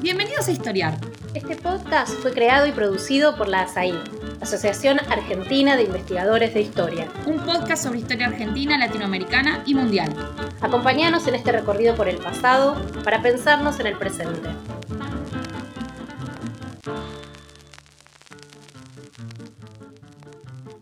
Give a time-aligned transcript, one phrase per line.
[0.00, 0.96] Bienvenidos a Historiar.
[1.34, 3.94] Este podcast fue creado y producido por la ASAI,
[4.40, 7.08] Asociación Argentina de Investigadores de Historia.
[7.26, 10.14] Un podcast sobre historia argentina, latinoamericana y mundial.
[10.60, 14.50] Acompáñanos en este recorrido por el pasado para pensarnos en el presente.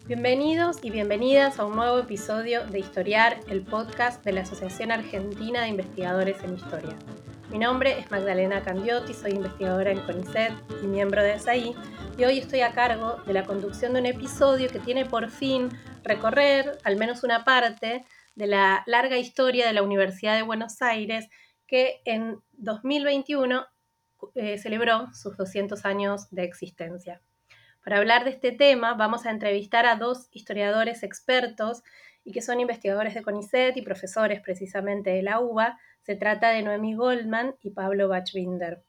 [0.07, 5.63] Bienvenidos y bienvenidas a un nuevo episodio de Historiar, el podcast de la Asociación Argentina
[5.63, 6.97] de Investigadores en Historia.
[7.51, 10.53] Mi nombre es Magdalena Candiotti, soy investigadora en CONICET
[10.85, 11.75] y miembro de SAI,
[12.17, 15.69] y hoy estoy a cargo de la conducción de un episodio que tiene por fin
[16.05, 18.05] recorrer al menos una parte
[18.37, 21.29] de la larga historia de la Universidad de Buenos Aires,
[21.67, 23.67] que en 2021
[24.37, 27.21] eh, celebró sus 200 años de existencia.
[27.83, 31.83] Para hablar de este tema vamos a entrevistar a dos historiadores expertos
[32.23, 35.79] y que son investigadores de CONICET y profesores precisamente de la UBA.
[36.03, 38.83] Se trata de Noemí Goldman y Pablo Bachbinder.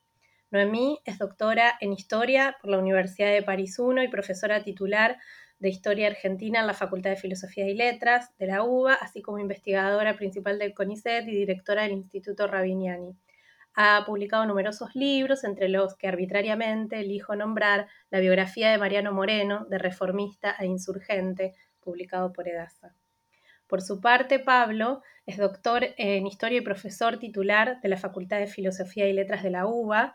[0.49, 5.17] Noemí es doctora en Historia por la Universidad de París I y profesora titular
[5.59, 9.39] de Historia Argentina en la Facultad de Filosofía y Letras de la UBA, así como
[9.39, 13.15] investigadora principal del CONICET y directora del Instituto Rabiniani.
[13.75, 19.65] Ha publicado numerosos libros, entre los que arbitrariamente elijo nombrar la biografía de Mariano Moreno,
[19.69, 22.95] de reformista e insurgente, publicado por Edasa.
[23.71, 28.47] Por su parte, Pablo es doctor en Historia y profesor titular de la Facultad de
[28.47, 30.13] Filosofía y Letras de la UBA.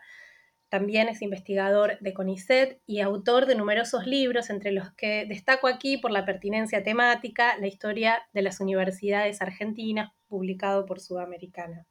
[0.69, 5.97] También es investigador de CONICET y autor de numerosos libros, entre los que destaco aquí
[5.97, 11.87] por la pertinencia temática, la historia de las universidades argentinas, publicado por Sudamericana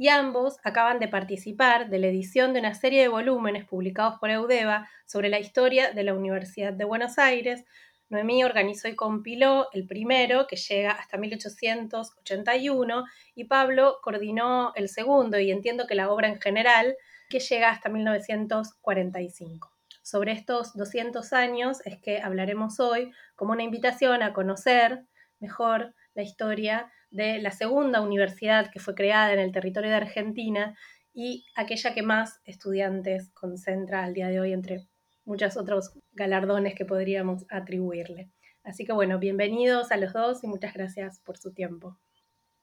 [0.00, 4.30] y ambos acaban de participar de la edición de una serie de volúmenes publicados por
[4.30, 7.66] Eudeva sobre la historia de la Universidad de Buenos Aires.
[8.10, 15.38] Noemí organizó y compiló el primero, que llega hasta 1881, y Pablo coordinó el segundo,
[15.38, 16.96] y entiendo que la obra en general,
[17.28, 19.72] que llega hasta 1945.
[20.02, 25.04] Sobre estos 200 años es que hablaremos hoy como una invitación a conocer
[25.38, 30.76] mejor la historia de la segunda universidad que fue creada en el territorio de Argentina
[31.12, 34.88] y aquella que más estudiantes concentra al día de hoy entre
[35.24, 38.28] muchos otros galardones que podríamos atribuirle.
[38.62, 41.96] Así que bueno, bienvenidos a los dos y muchas gracias por su tiempo.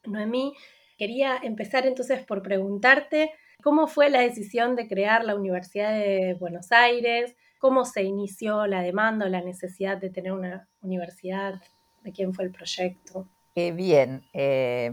[0.06, 0.54] Noemí,
[0.96, 3.32] quería empezar entonces por preguntarte
[3.64, 8.84] cómo fue la decisión de crear la Universidad de Buenos Aires, cómo se inició la
[8.84, 11.56] demanda o la necesidad de tener una universidad,
[12.04, 13.28] de quién fue el proyecto.
[13.56, 14.92] Eh, bien, eh,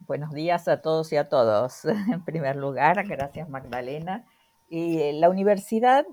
[0.00, 1.84] buenos días a todos y a todos.
[2.10, 4.24] En primer lugar, gracias Magdalena.
[4.74, 6.06] Y eh, la Universidad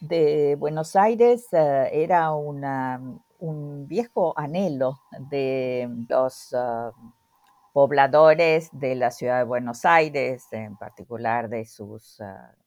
[0.00, 4.98] de Buenos Aires era un viejo anhelo
[5.28, 6.56] de los
[7.74, 12.16] pobladores de la ciudad de Buenos Aires, en particular de sus,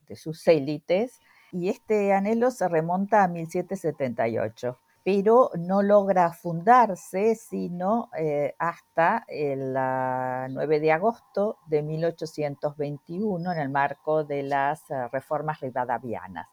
[0.07, 1.19] de sus élites,
[1.51, 4.77] y este anhelo se remonta a 1778
[5.11, 13.69] pero no logra fundarse sino eh, hasta el 9 de agosto de 1821 en el
[13.69, 16.47] marco de las eh, reformas rivadavianas.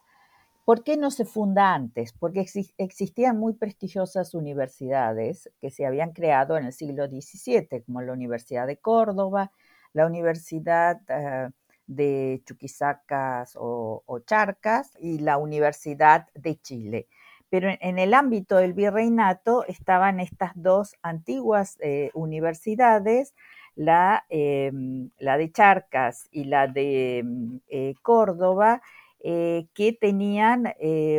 [0.65, 2.15] ¿Por qué no se funda antes?
[2.15, 2.47] Porque
[2.79, 8.67] existían muy prestigiosas universidades que se habían creado en el siglo XVII, como la Universidad
[8.67, 9.53] de Córdoba,
[9.93, 11.51] la Universidad eh,
[11.87, 17.07] de Chuquisacas o Charcas y la Universidad de Chile.
[17.49, 23.35] Pero en, el ámbito del virreinato estaban estas dos antiguas eh, universidades,
[23.77, 28.83] em, la, de Charcas y la de mm, eh, Córdoba,
[29.21, 30.73] eh, que tenían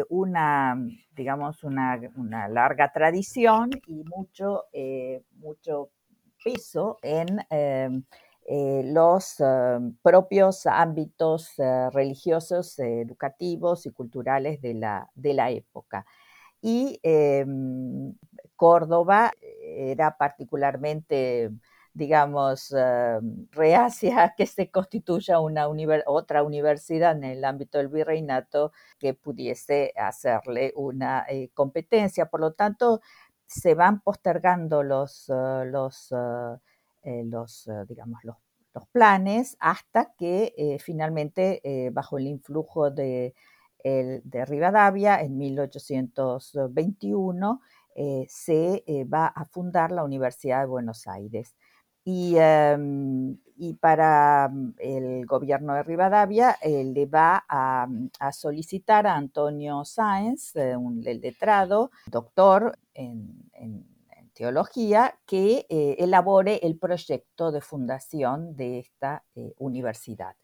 [0.09, 0.77] una,
[1.15, 1.99] digamos, una,
[2.47, 4.65] larga tradición y mucho,
[5.39, 5.89] mucho
[6.43, 7.39] peso en
[8.47, 11.53] em, los em, propios ámbitos
[11.93, 16.05] religiosos, educativos y culturales de la época
[16.61, 18.13] y em,
[18.55, 21.51] Córdoba era particularmente
[21.97, 25.67] digamos, em, reacia a que se constituya una
[26.05, 32.27] otra universidad en el ámbito del virreinato que pudiese hacerle una eh, competencia.
[32.27, 33.01] Por lo tanto,
[33.47, 36.13] se van postergando los, eh, los,
[37.07, 38.37] eh, los digamos, los,
[38.73, 41.61] los, planes hasta que finalmente,
[41.91, 43.33] bajo el influjo de
[43.83, 47.61] de Rivadavia en 1821
[47.99, 51.55] eh, se eh, va a fundar la Universidad de Buenos Aires.
[52.03, 53.39] Y, em,
[53.79, 57.87] para mm, el gobierno de Rivadavia eh, le va a,
[58.31, 63.49] solicitar a Antonio Sáenz, un, el letrado, doctor en,
[64.37, 69.25] teología que elabore el proyecto de fundación de esta
[69.57, 70.35] universidad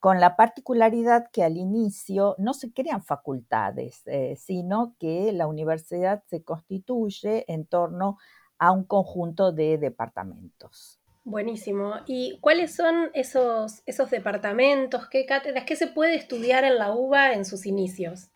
[0.00, 4.04] con la particularidad que al inicio no se crean facultades,
[4.36, 8.18] sino que la universidad se constituye en torno
[8.58, 11.00] a un conjunto de departamentos.
[11.24, 11.94] Buenísimo.
[12.06, 15.08] ¿Y cuáles son esos, esos departamentos?
[15.08, 15.64] ¿Qué cátedras?
[15.64, 18.28] ¿Qué se puede estudiar en la UBA en sus inicios?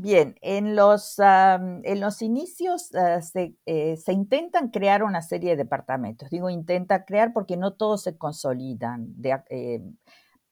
[0.00, 3.18] Bien, en los, en los inicios ah,
[3.66, 6.30] eh, se, intentan crear una serie de departamentos.
[6.30, 9.12] Digo intenta crear porque no todos se consolidan
[9.50, 9.80] eh,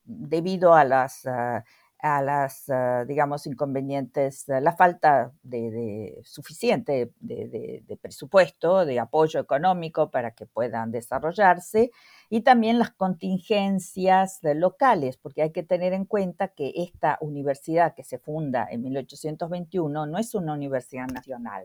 [0.02, 1.62] debido a las ah,
[1.98, 10.32] a las, ah, digamos, inconvenientes, la falta de, suficiente de, presupuesto, de apoyo económico para
[10.32, 11.90] que puedan desarrollarse
[12.28, 18.04] y también las contingencias locales, porque hay que tener en cuenta que esta universidad que
[18.04, 21.64] se funda en 1821 no es una universidad nacional,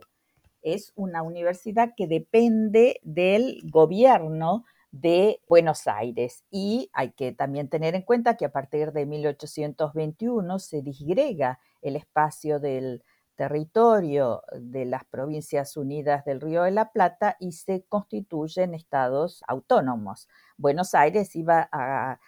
[0.61, 6.43] es una universidad que depende del gobierno de Buenos Aires.
[6.51, 11.95] Y hay que también tener en cuenta que a partir de 1821 se disgrega el
[11.95, 13.03] espacio del
[13.35, 20.27] territorio de las provincias unidas del Río de la Plata y se constituyen estados autónomos.
[20.57, 22.19] Buenos Aires iba a,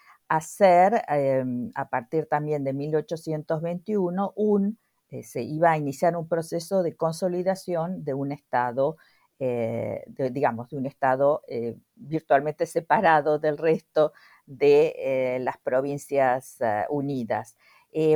[0.42, 6.82] ser, em, a partir también de 1821, un, eh, se iba a iniciar un proceso
[6.82, 8.98] de consolidación de un estado
[9.40, 14.14] eh, digamos, de un Estado eh, virtualmente separado del resto
[14.46, 16.60] de eh, las provincias
[16.90, 17.58] unidas.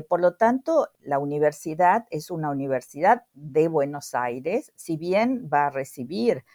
[0.09, 5.69] por lo tanto, la universidad es una universidad de Buenos Aires, si bien va a
[5.69, 6.45] recibir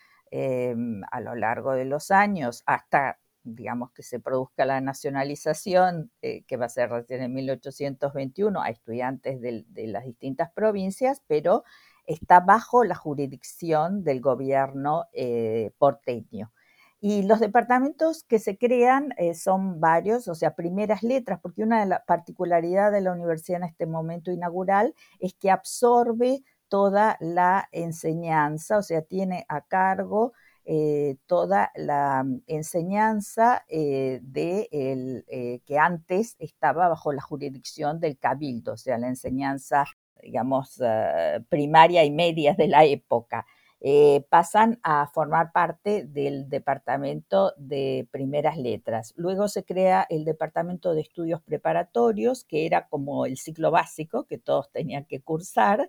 [1.10, 6.66] a lo largo de los años hasta digamos que se produzca la nacionalización, que va
[6.66, 11.64] a ser recién en 1821, a estudiantes de, de, las distintas provincias, pero
[12.06, 16.52] está bajo la jurisdicción del gobierno eh, porteño.
[17.00, 21.80] Y los departamentos que se crean eh, son varios, o sea, primeras letras, porque una
[21.80, 27.68] de las particularidades de la universidad en este momento inaugural es que absorbe toda la
[27.72, 30.32] enseñanza, o sea, tiene a cargo
[30.64, 38.96] eh, toda la enseñanza de que antes estaba bajo la jurisdicción del cabildo, o sea,
[38.96, 39.84] la enseñanza
[40.22, 43.46] digamos, eh, primaria y media de la época,
[43.84, 49.12] eh, pasan a formar parte del Departamento de Primeras Letras.
[49.16, 54.38] Luego se crea el Departamento de Estudios Preparatorios, que era como el ciclo básico que
[54.38, 55.88] todos tenían que cursar,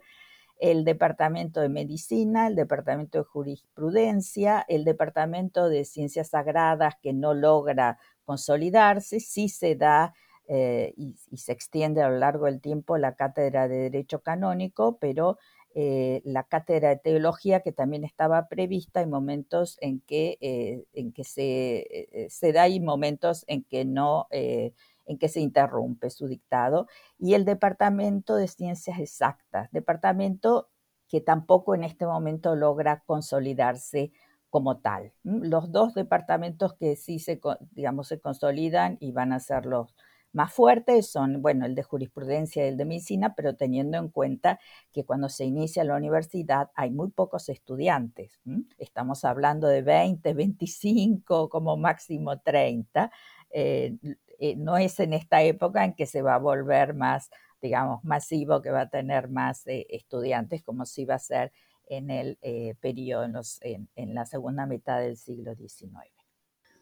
[0.60, 7.36] el Departamento de Medicina, el Departamento de Jurisprudencia, el Departamento de Ciencias Sagradas, que no
[7.36, 10.16] logra consolidarse, sí se da
[10.48, 15.38] eh, y, se extiende a lo largo del tiempo la cátedra de Derecho Canónico, pero
[15.74, 21.14] eh, la cátedra de Teología, que también estaba prevista, hay momentos en que, eh, en
[21.14, 26.88] que se, se, da y momentos en que no, en que se interrumpe su dictado,
[27.18, 30.70] y el Departamento de Ciencias Exactas, departamento
[31.08, 34.12] que tampoco en este momento logra consolidarse
[34.50, 35.14] como tal.
[35.24, 37.42] Los dos departamentos que sí se,
[37.72, 39.96] digamos, se consolidan y van a ser los,
[40.34, 44.60] más fuertes son, bueno, el de jurisprudencia y el de medicina, pero teniendo en cuenta
[44.92, 48.42] que cuando se inicia la universidad hay muy pocos estudiantes.
[48.80, 53.12] Estamos hablando de 20, 25, como máximo 30.
[53.52, 53.96] Eh,
[54.40, 57.30] eh, no es en esta época en que se va a volver más,
[57.62, 61.52] digamos, masivo, que va a tener más eh, estudiantes, como si va a ser
[61.86, 62.40] en el
[62.80, 63.26] periodo,
[63.62, 65.92] en, en la segunda mitad del siglo XIX.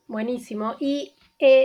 [0.08, 0.76] Buenísimo.
[0.80, 1.16] Y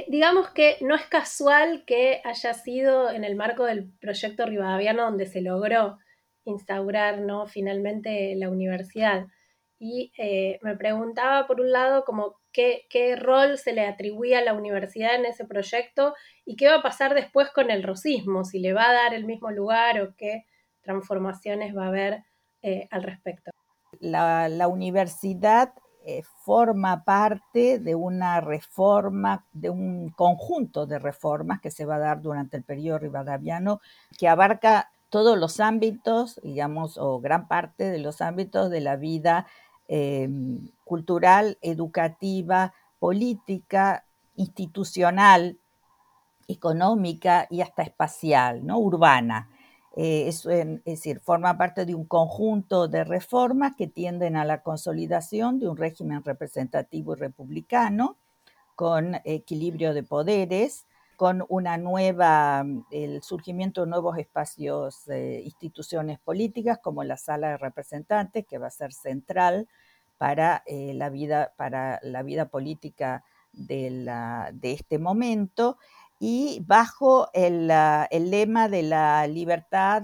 [0.09, 5.27] digamos que no es casual que haya sido en el marco del proyecto Rivadaviano donde
[5.27, 5.99] se logró
[6.47, 7.47] instaurar ¿no?
[7.47, 9.27] finalmente la universidad.
[9.79, 14.45] Y eh, me preguntaba, por un lado, como qué, qué, rol se le atribuía a
[14.45, 16.15] la universidad en ese proyecto
[16.47, 19.27] y qué va a pasar después con el rosismo, si le va a dar el
[19.27, 20.47] mismo lugar o qué
[20.81, 22.23] transformaciones va a haber
[22.63, 23.51] eh, al respecto.
[24.01, 25.75] La, la universidad
[26.09, 31.99] eh, forma parte de una reforma, de un conjunto de reformas que se va a
[31.99, 33.81] dar durante el periodo rivadaviano,
[34.17, 39.49] que abarca todos los ámbitos, digamos, o gran parte de los ámbitos de la vida
[39.89, 44.05] em, cultural, educativa, política,
[44.37, 45.59] institucional,
[46.47, 48.79] económica y hasta espacial, ¿no?
[48.79, 49.49] urbana.
[49.99, 50.45] Eh, es,
[50.85, 55.79] decir, forma parte de un conjunto de reformas que tienden a la consolidación de un
[55.79, 58.19] régimen representativo y republicano
[58.75, 60.87] con equilibrio de poderes,
[61.17, 67.57] con una nueva, el surgimiento de nuevos espacios, eh, instituciones políticas como la sala de
[67.57, 69.67] representantes, que va a ser central
[70.19, 75.79] para, la, vida, para la vida política de, la, de este momento
[76.19, 77.71] y bajo el,
[78.11, 80.03] el, lema de la libertad,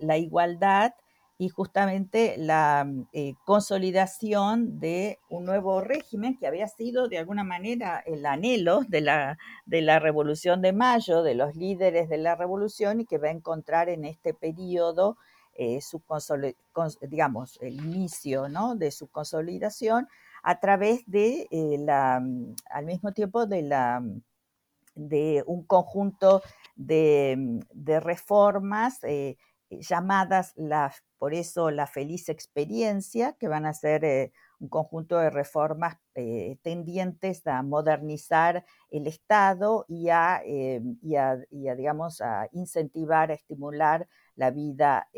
[0.00, 0.92] la igualdad
[1.38, 7.44] y justamente la mm, eh, consolidación de un nuevo régimen que había sido de alguna
[7.44, 12.36] manera el anhelo de la, de la Revolución de Mayo, de los líderes de la
[12.36, 15.18] Revolución y que va a encontrar en este periodo
[15.58, 16.02] eh, su
[17.02, 18.76] digamos, el inicio ¿no?
[18.76, 20.06] de su consolidación
[20.42, 24.22] a través de eh, la, mm, al mismo tiempo de la mm,
[24.96, 26.42] de un conjunto
[26.74, 29.00] de, de reformas
[29.70, 35.30] llamadas las por eso la feliz experiencia, que van a ser eh, un conjunto de
[35.30, 44.08] reformas eh, tendientes a modernizar el Estado y a, eh, digamos, a incentivar, a estimular
[44.34, 45.08] la vida,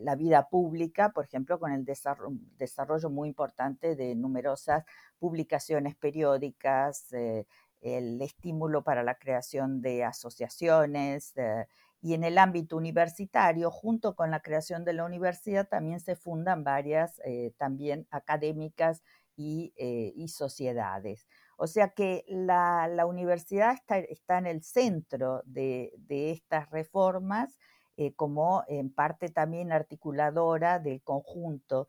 [0.00, 4.84] la vida pública, por ejemplo, con el desarrollo, desarrollo muy importante de numerosas
[5.18, 7.14] publicaciones periódicas,
[7.84, 11.34] el estímulo para la creación de asociaciones,
[12.04, 16.62] y en el ámbito universitario, junto con la creación de la universidad, también se fundan
[16.62, 19.02] varias eh, también académicas
[19.36, 21.26] y, eh, sociedades.
[21.56, 27.58] O sea que la, universidad está, está, en el centro de, de estas reformas
[27.96, 31.86] eh, como en parte también articuladora del conjunto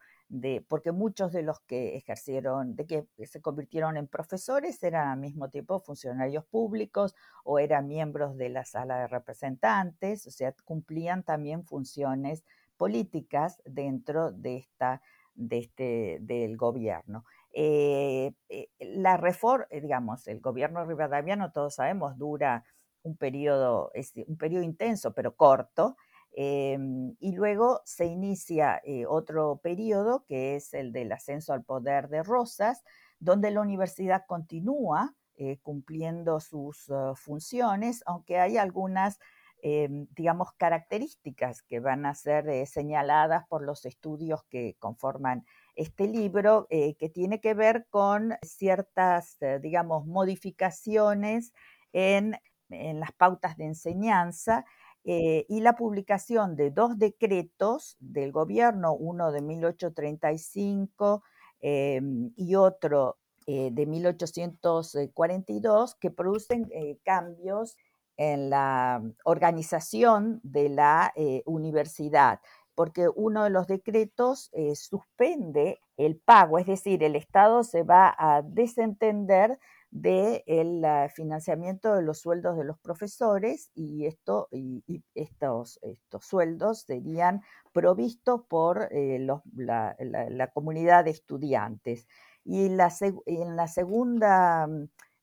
[0.67, 5.49] porque muchos de los que ejercieron, de que se convirtieron en profesores eran al mismo
[5.49, 11.63] tiempo funcionarios públicos o eran miembros de la sala de representantes, o sea, cumplían también
[11.65, 12.43] funciones
[12.77, 15.01] políticas dentro de esta,
[15.33, 17.23] de este, del gobierno.
[17.53, 22.65] Eh, eh, la reforma, eh, digamos, el gobierno rivadaviano, todos sabemos, dura
[23.03, 25.95] un periodo, es un periodo intenso, pero corto,
[26.37, 32.09] Em, y luego se inicia eh, otro periodo que es el del ascenso al poder
[32.09, 32.83] de Rosas,
[33.19, 39.17] donde la universidad continúa eh, cumpliendo sus ah, funciones, aunque hay algunas,
[39.61, 45.45] em, digamos, características que van a ser eh, señaladas por los estudios que conforman
[45.77, 51.51] este libro, que tiene que ver con ciertas, digamos, modificaciones
[51.91, 52.39] en
[52.69, 54.63] las pautas de enseñanza
[55.07, 61.21] eh, y la publicación de dos decretos del gobierno, uno de 1835
[61.61, 67.77] em, y otro eh, de 1842, que producen eh, cambios
[68.17, 71.13] en la organización de la
[71.45, 72.39] universidad,
[72.73, 78.41] porque uno de los decretos suspende el pago, es decir, el Estado se va a
[78.41, 79.59] desentender
[79.95, 84.83] del de financiamiento de los sueldos de los profesores y, esto, y,
[85.13, 89.25] estos, estos sueldos serían provistos por eh,
[89.55, 92.07] la, comunidad de estudiantes.
[92.43, 92.93] Y la,
[93.25, 94.67] en la segunda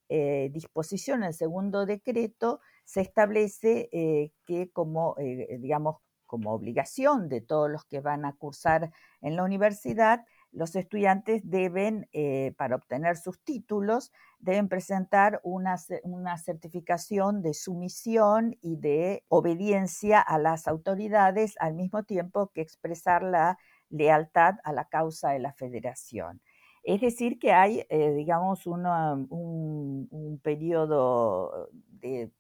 [0.09, 7.71] eh, disposición, el segundo decreto, se establece eh, que como, digamos, como obligación de todos
[7.71, 13.43] los que van a cursar en la universidad, los estudiantes deben, eh, para obtener sus
[13.43, 21.75] títulos, deben presentar una, una, certificación de sumisión y de obediencia a las autoridades, al
[21.75, 26.43] mismo tiempo que expresar la lealtad a la causa de la federación.
[26.83, 32.31] Es decir, que hay, eh, digamos, un, un, periodo de,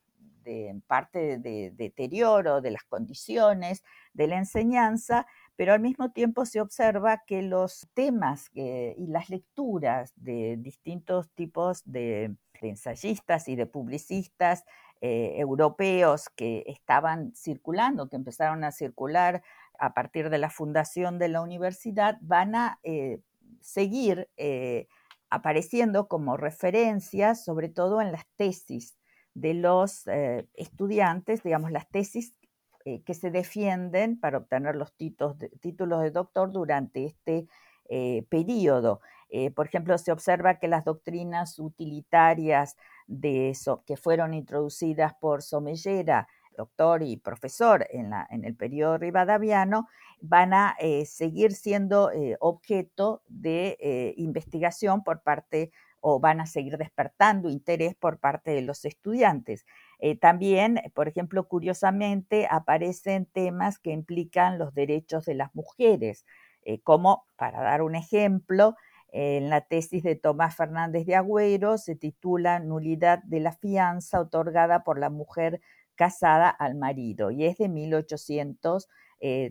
[0.42, 6.60] de parte de deterioro de las condiciones de la enseñanza, pero al mismo tiempo se
[6.60, 14.64] observa que los temas y las lecturas de distintos tipos de, ensayistas y de publicistas
[15.00, 19.42] eh, europeos que estaban circulando, que empezaron a circular
[19.78, 23.20] a partir de la fundación de la universidad, van a eh,
[23.60, 24.86] seguir eh,
[25.28, 28.96] apareciendo como referencias, sobre todo en las tesis
[29.34, 30.04] de los
[30.52, 32.34] estudiantes, digamos, las tesis
[32.84, 37.46] eh, que se defienden para obtener los títulos de, doctor durante este
[37.88, 39.00] eh, periodo.
[39.30, 46.26] Eh, por ejemplo, se observa que las doctrinas utilitarias de que fueron introducidas por Somellera,
[46.56, 48.12] doctor y profesor en,
[48.44, 49.88] el periodo rivadaviano,
[50.20, 52.10] van a seguir siendo
[52.40, 55.72] objeto de investigación por parte
[56.02, 59.64] o van a seguir despertando interés por parte de los estudiantes.
[60.04, 66.26] Eh, también, por ejemplo, curiosamente, aparecen temas que implican los derechos de las mujeres,
[66.64, 68.74] eh, como, para dar un ejemplo,
[69.12, 74.82] en la tesis de Tomás Fernández de Agüero se titula Nulidad de la fianza otorgada
[74.82, 75.60] por la mujer
[75.94, 78.88] casada al marido y es de 1800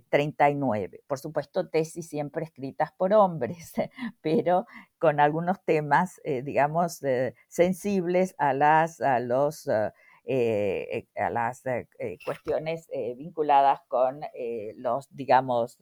[0.09, 1.01] 39.
[1.07, 3.71] Por supuesto, tesis siempre escritas por hombres,
[4.21, 4.65] pero
[4.99, 6.99] con algunos temas, digamos,
[7.47, 9.69] sensibles a las, a los,
[10.27, 11.63] a las
[12.25, 12.87] cuestiones
[13.17, 14.21] vinculadas con
[14.75, 15.77] los, digamos,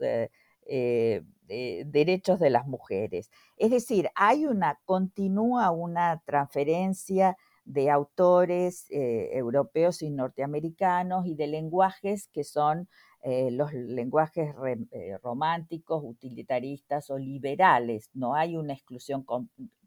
[1.46, 3.30] derechos de las mujeres.
[3.58, 7.38] Es decir, hay una, continúa una transferencia
[7.70, 12.90] de autores eh, europeos y norteamericanos y de lenguajes que son
[13.22, 14.56] eh, los lenguajes
[14.92, 18.10] eh, románticos, utilitaristas o liberales.
[18.14, 19.24] No hay una exclusión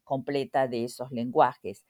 [0.04, 1.84] completa de esos lenguajes.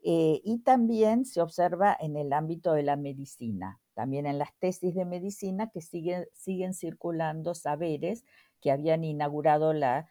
[0.00, 5.04] Y también se observa en el ámbito de la medicina, también en las tesis de
[5.04, 8.24] medicina que siguen, siguen circulando saberes
[8.60, 10.08] que habían inaugurado la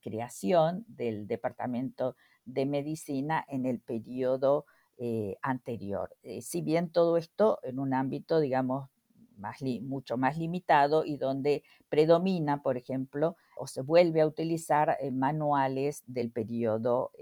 [0.00, 4.64] creación del Departamento de medicina en el periodo
[4.98, 6.16] eh, anterior.
[6.22, 8.88] Eh, si bien todo esto en un ámbito, digamos,
[9.36, 15.10] más mucho más limitado y donde predomina, por ejemplo, o se vuelve a utilizar eh,
[15.10, 17.12] manuales del periodo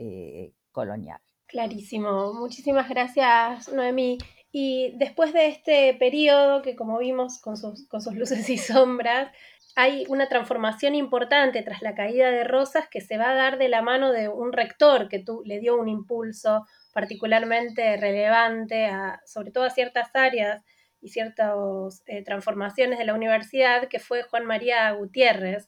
[0.71, 1.21] colonial.
[1.47, 2.33] Clarísimo.
[2.35, 4.19] Muchísimas gracias, Noemí.
[4.51, 9.33] Y después de este periodo, que como vimos con sus, luces y sombras,
[9.77, 13.69] hay una transformación importante tras la caída de Rosas que se va a dar de
[13.69, 19.51] la mano de un rector que tú, le dio un impulso particularmente relevante, a, sobre
[19.51, 20.63] todo a ciertas áreas
[21.01, 25.67] y ciertas eh, transformaciones de la universidad, que fue Juan María Gutiérrez.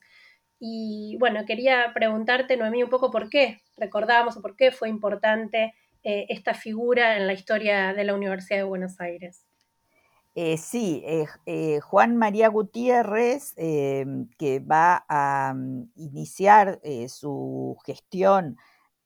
[0.59, 5.73] Y bueno, quería preguntarte, Noemí, un poco por qué recordamos o por qué fue importante
[6.03, 9.45] eh, esta figura en la historia de la Universidad de Buenos Aires.
[10.35, 18.57] Eh, sí, eh, Juan María Gutiérrez, que va a mm, iniciar su gestión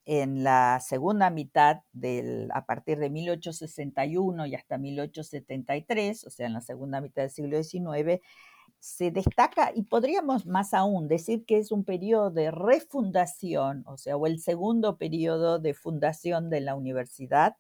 [0.06, 6.54] en la segunda mitad del, a partir de 1861 y hasta 1873, o sea, en
[6.54, 8.22] la segunda mitad del siglo XIX,
[8.82, 14.18] se destaca, y podríamos más aún decir que es un periodo de refundación, o sea,
[14.18, 17.56] o el segundo periodo de fundación de la Universidad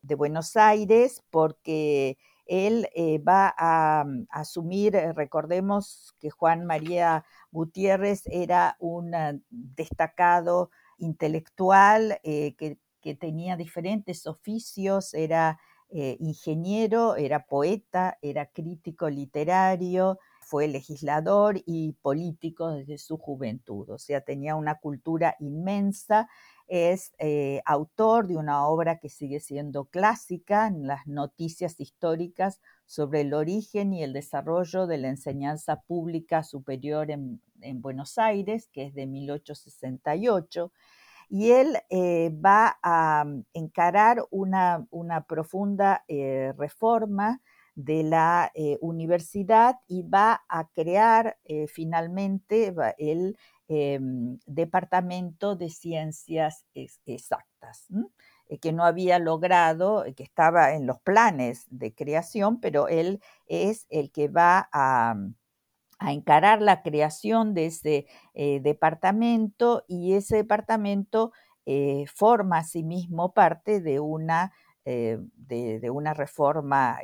[0.00, 7.26] de Buenos Aires, porque él eh, va a, mm, asumir, eh, recordemos que Juan María
[7.50, 12.78] Gutiérrez era un ah, destacado intelectual eh, que,
[13.18, 15.58] tenía diferentes oficios, era
[15.90, 20.20] ingeniero, era poeta, era crítico literario,
[20.52, 26.28] fue legislador y político desde su juventud, o sea, tenía una cultura inmensa
[26.68, 33.22] es eh, autor de una obra que sigue siendo clásica en las noticias históricas sobre
[33.22, 37.40] el origen y el desarrollo de la enseñanza pública superior en,
[37.74, 40.72] Buenos Aires, que es de 1868.
[41.28, 44.86] Y él eh, va a mm, encarar una,
[45.28, 47.40] profunda eh, reforma
[47.74, 53.36] de la universidad y va a crear finalmente el
[53.74, 57.86] Em, departamento de Ciencias Exactas,
[58.50, 63.22] eh, que no había logrado, eh, que estaba en los planes de creación, pero él
[63.46, 65.14] es el que va a,
[66.00, 71.32] encarar la creación de ese eh, departamento y ese departamento
[72.12, 74.52] forma asimismo parte de una,
[74.84, 76.98] de, una reforma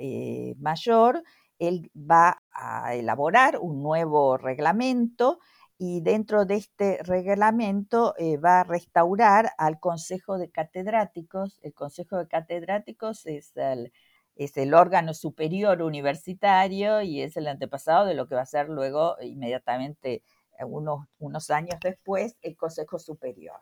[0.58, 1.22] mayor.
[1.58, 5.38] Él va a elaborar un nuevo reglamento
[5.78, 11.60] y dentro de este reglamento eh, va a restaurar al Consejo de Catedráticos.
[11.62, 18.26] El Consejo de Catedráticos es el, órgano superior universitario y es el antepasado de lo
[18.26, 20.24] que va a ser luego, inmediatamente,
[20.58, 23.60] eh, unos, unos años después, el Consejo Superior.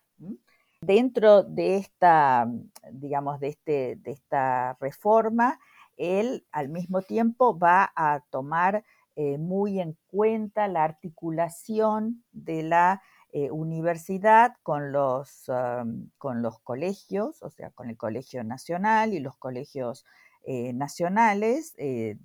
[0.87, 2.49] Dentro de esta,
[2.93, 5.59] digamos, de, este, de esta reforma,
[5.97, 8.85] él al mismo tiempo va a tomar
[9.17, 15.51] eh, muy en cuenta la articulación de la eh, universidad con los,
[16.19, 20.05] con los colegios, o sea, con el Colegio Nacional y los colegios
[20.45, 22.17] eh, nacionales de,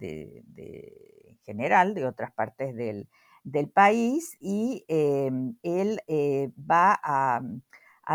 [1.26, 3.10] en general de otras partes del,
[3.74, 6.00] país y em, él
[6.70, 7.42] va a,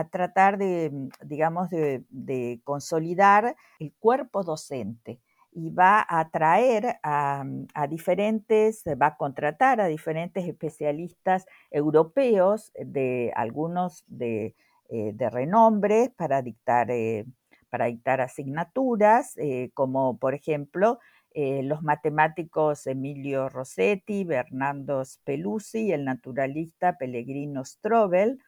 [0.05, 5.21] tratar de, digamos, de consolidar el cuerpo docente
[5.57, 7.43] y va a traer a,
[7.89, 14.55] diferentes, va a contratar a diferentes especialistas europeos, de algunos de,
[14.91, 17.25] eh, renombre, para dictar, eh,
[17.71, 20.99] para dictar asignaturas, eh, como por ejemplo
[21.35, 28.39] los matemáticos Emilio Rossetti, Bernardo Speluzzi y el naturalista Pellegrino Strobel,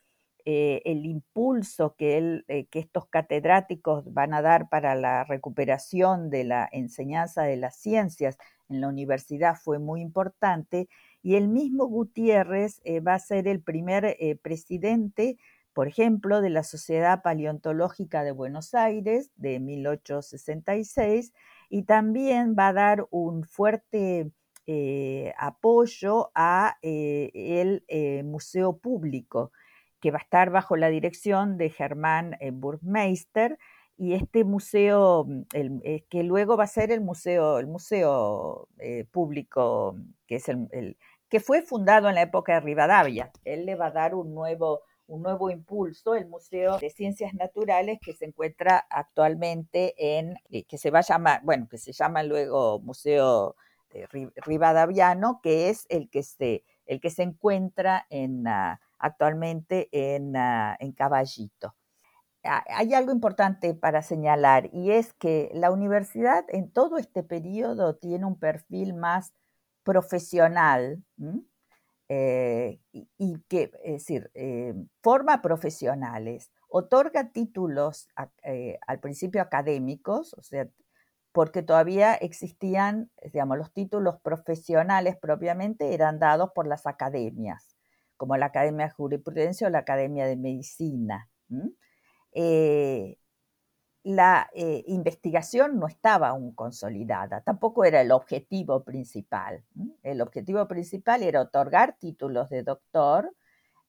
[0.50, 6.44] eh, el impulso que, eh, que estos catedráticos van a dar para la recuperación de
[6.44, 8.38] la enseñanza de las ciencias
[8.70, 10.88] en la universidad fue muy importante
[11.22, 15.36] y el mismo Gutiérrez va a ser el primer presidente
[15.74, 21.32] por ejemplo, de la Sociedad Paleontológica de Buenos Aires de 1866
[21.68, 24.32] y también va a dar un fuerte
[24.70, 29.50] eh, apoyo a eh, el eh, Museo Público,
[30.00, 33.58] que va a estar bajo la dirección de Germán Burgmeister,
[34.00, 35.42] y este museo, mm,
[36.08, 38.68] que luego va a ser el museo, el museo
[39.10, 40.96] público, que es el,
[41.28, 43.30] que fue fundado en la época de Rivadavia.
[43.44, 47.98] Él le va a dar un nuevo, un nuevo impulso, el Museo de Ciencias Naturales
[48.00, 52.22] que se encuentra actualmente en, eh, que se va a llamar, bueno, que se llama
[52.22, 53.56] luego Museo
[54.44, 58.44] Rivadaviano, que es el que se, el que se encuentra en,
[58.98, 61.74] actualmente en, ah, en Caballito.
[62.42, 68.24] Hay algo importante para señalar y es que la universidad en todo este periodo tiene
[68.24, 69.34] un perfil más
[69.82, 71.02] profesional,
[72.10, 78.08] eh, y, que, es decir, eh, forma profesionales, otorga títulos
[78.42, 80.68] eh, al principio académicos, o sea,
[81.32, 87.77] porque todavía existían, digamos, los títulos profesionales propiamente eran dados por las academias,
[88.18, 91.30] como la Academia de Jurisprudencia o la Academia de Medicina
[94.08, 99.62] la eh, investigación no estaba aún consolidada, tampoco era el objetivo principal.
[100.02, 103.34] El objetivo principal era otorgar títulos de doctor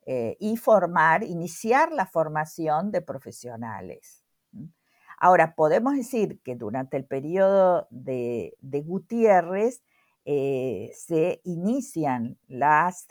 [0.06, 4.26] eh, y formar, iniciar la formación de profesionales.
[5.18, 9.84] Ahora, podemos decir que durante el periodo de, Gutiérrez
[10.26, 13.08] eh, se inician las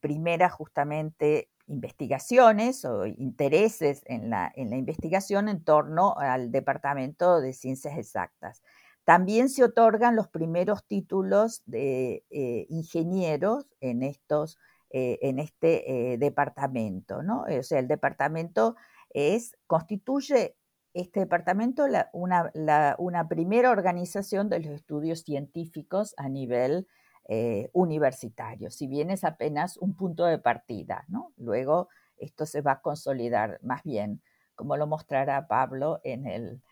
[0.00, 7.52] primeras justamente investigaciones o intereses en la, en la, investigación en torno al Departamento de
[7.52, 8.62] Ciencias Exactas.
[9.04, 14.58] También se otorgan los primeros títulos de eh, ingenieros en, estos,
[14.90, 17.22] eh, en este eh, departamento.
[17.22, 17.42] ¿no?
[17.42, 18.76] O sea, el departamento
[19.10, 20.56] es, constituye
[20.92, 22.50] este departamento una,
[22.98, 26.88] una primera organización de los estudios científicos a nivel
[27.28, 31.32] eh, universitario, si bien es apenas un punto de partida, ¿no?
[31.36, 34.22] Luego esto se va a consolidar más bien,
[34.54, 36.62] como lo mostrará Pablo en el,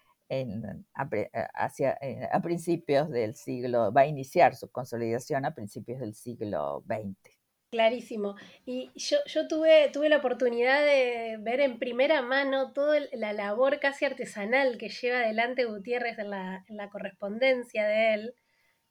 [0.94, 1.08] a,
[1.54, 6.84] hacia, eh, a principios del siglo, va a iniciar su consolidación a principios del siglo
[6.86, 7.36] XX.
[7.70, 8.36] Clarísimo.
[8.64, 13.80] Y yo, yo tuve, tuve la oportunidad de ver en primera mano toda la labor
[13.80, 18.34] casi artesanal que lleva adelante Gutiérrez en en la correspondencia de él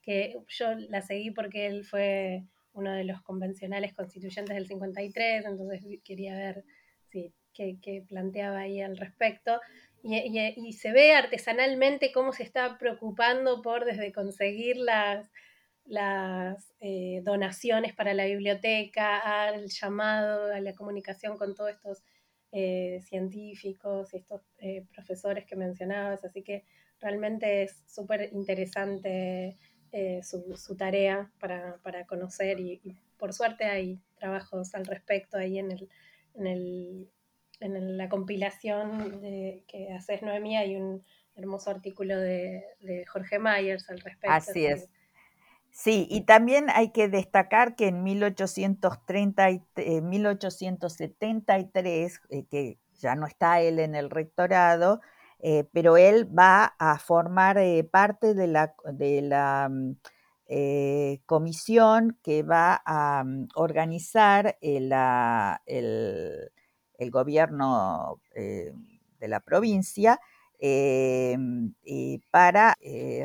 [0.04, 5.82] que yo la seguí porque él fue uno de los convencionales constituyentes del 53, entonces
[6.04, 6.64] quería ver
[7.54, 9.60] qué, planteaba ahí al respecto.
[10.04, 15.32] Y, se ve artesanalmente cómo se está preocupando por desde conseguir las,
[15.86, 22.04] las eh, donaciones para la biblioteca, al llamado, a la comunicación con todos estos
[22.52, 26.26] eh, científicos y estos eh, profesores que mencionabas.
[26.26, 26.66] Así que
[27.00, 29.58] realmente es súper interesante
[29.94, 32.82] eh, su, tarea para, conocer y,
[33.18, 35.90] por suerte hay trabajos al respecto ahí en, el,
[36.34, 37.10] en, el,
[37.60, 39.22] en la compilación
[39.68, 41.04] que haces Noemí, hay un
[41.36, 42.64] hermoso artículo de,
[43.08, 44.32] Jorge Myers al respecto.
[44.32, 44.90] Así es.
[45.70, 49.62] Sí, y también hay que destacar que en 1830,
[50.02, 55.00] 1873, eh, que ya no está él en el rectorado,
[55.46, 58.74] eh, pero él va a formar eh, parte de la,
[59.70, 59.92] mm,
[60.48, 64.90] eh, comisión que va a mm, organizar el,
[67.12, 70.18] gobierno de la provincia
[72.32, 72.78] para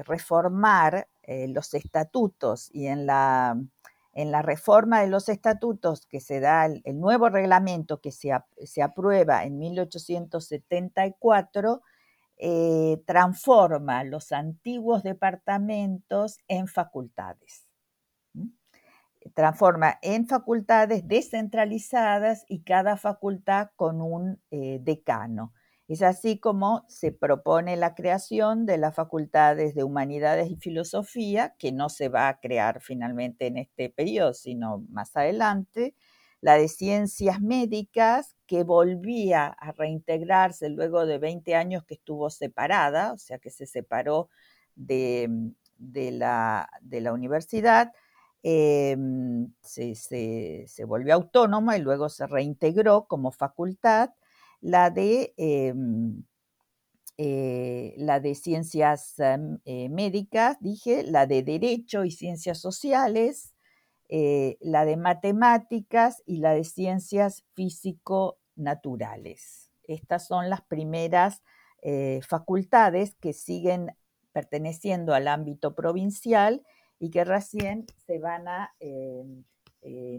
[0.05, 2.69] reformar los estatutos.
[2.73, 3.55] Y en la,
[4.43, 8.33] reforma de los estatutos que se da el, nuevo reglamento que se
[8.83, 11.81] aprueba en 1874,
[12.39, 17.67] eh, transforma los antiguos departamentos en facultades.
[19.35, 25.53] Transforma en facultades descentralizadas y cada facultad con un eh, decano.
[25.89, 31.73] Es así como se propone la creación de las facultades de humanidades y filosofía, que
[31.73, 35.95] no se va a crear finalmente en este periodo, sino más adelante,
[36.41, 43.13] la de ciencias médicas, que volvía a reintegrarse luego de 20 años que estuvo separada,
[43.13, 44.29] o sea que se separó
[44.75, 45.53] de,
[46.13, 46.69] la,
[47.13, 47.93] universidad,
[48.43, 54.11] em, se, volvió autónoma y luego se reintegró como facultad,
[54.61, 56.25] la de, em,
[57.19, 63.55] eh, la de ciencias em, eh, médicas, dije, la de derecho y ciencias sociales,
[64.09, 69.71] eh, la de matemáticas y la de ciencias físico-naturales.
[69.83, 71.43] Estas son las primeras
[71.83, 73.95] eh, facultades que siguen
[74.33, 76.65] perteneciendo al ámbito provincial
[76.99, 79.23] y que recién se van a eh,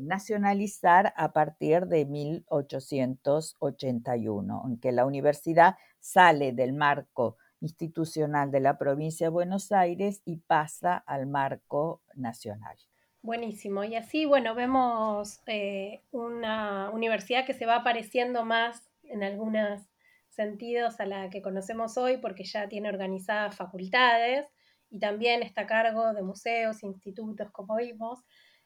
[0.01, 8.77] nacionalizar a partir de 1881, en que la universidad sale del marco institucional de la
[8.77, 12.77] provincia de Buenos Aires y pasa al marco nacional.
[13.21, 13.83] Buenísimo.
[13.83, 19.81] Y así, bueno, vemos eh, una universidad que se va apareciendo más en algunos
[20.29, 24.45] sentidos a la que conocemos hoy porque ya tiene organizadas facultades
[24.89, 28.19] y también está a cargo de museos, institutos, como vimos.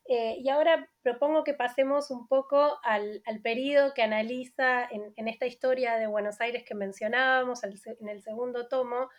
[0.06, 5.96] Eh, y ahora propongo que pasemos un poco al, periodo que analiza en, esta historia
[5.96, 9.10] de Buenos Aires que mencionábamos en el segundo tomo,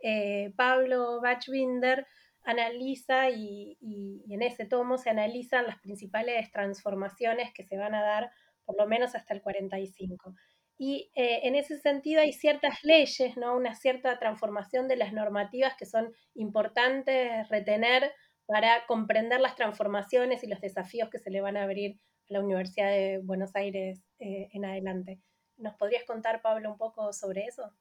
[0.00, 2.06] eh, Pablo Bachbinder
[2.44, 3.78] analiza y,
[4.28, 8.30] en ese tomo se analizan las principales transformaciones que se van a dar
[8.64, 10.34] por lo menos hasta el 45.
[10.78, 13.56] Y eh, en ese sentido hay ciertas leyes, ¿no?
[13.56, 18.12] una cierta transformación de las normativas que son importantes retener
[18.46, 22.00] para comprender las transformaciones y los desafíos que se le van a abrir
[22.30, 25.20] a la Universidad de Buenos Aires eh, en adelante.
[25.56, 27.72] ¿Nos podrías contar, Pablo, un poco sobre eso?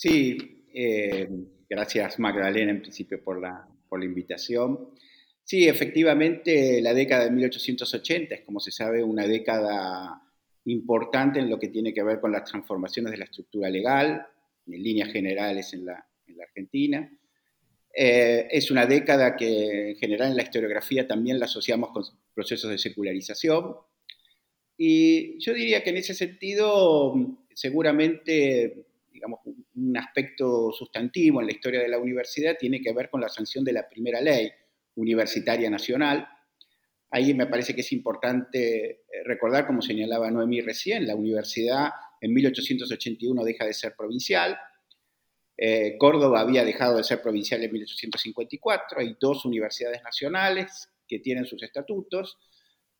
[0.00, 1.28] Sí, eh,
[1.68, 4.90] gracias Magdalena en principio por la, por la invitación.
[5.42, 10.22] Sí, efectivamente, la década de 1880 es, como se sabe, una década
[10.66, 14.24] importante en lo que tiene que ver con las transformaciones de la estructura legal,
[14.68, 17.10] en líneas generales en la, en la Argentina.
[17.92, 22.70] Eh, es una década que en general en la historiografía también la asociamos con procesos
[22.70, 23.74] de secularización.
[24.76, 27.16] Y yo diría que en ese sentido,
[27.52, 28.84] seguramente
[29.18, 29.40] digamos,
[29.74, 33.64] un aspecto sustantivo en la historia de la universidad tiene que ver con la sanción
[33.64, 34.48] de la primera ley
[34.94, 36.28] universitaria nacional.
[37.10, 42.32] Ahí me parece que es importante eh, recordar, como señalaba Noemí recién, la universidad en
[42.32, 44.56] 1881 deja de ser provincial.
[45.56, 49.00] Eh, Córdoba había dejado de ser provincial en 1854.
[49.00, 52.38] Hay dos universidades nacionales que tienen sus estatutos.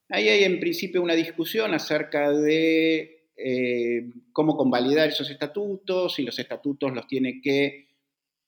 [0.08, 6.36] Ahí hay en principio una discusión acerca de eh, cómo convalidar esos estatutos, si los
[6.36, 7.86] estatutos los tiene que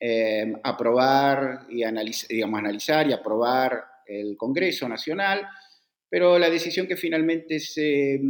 [0.01, 1.85] eh, aprobar y
[2.29, 5.47] digamos, analizar y aprobar el Congreso Nacional,
[6.09, 8.21] pero la decisión que finalmente se,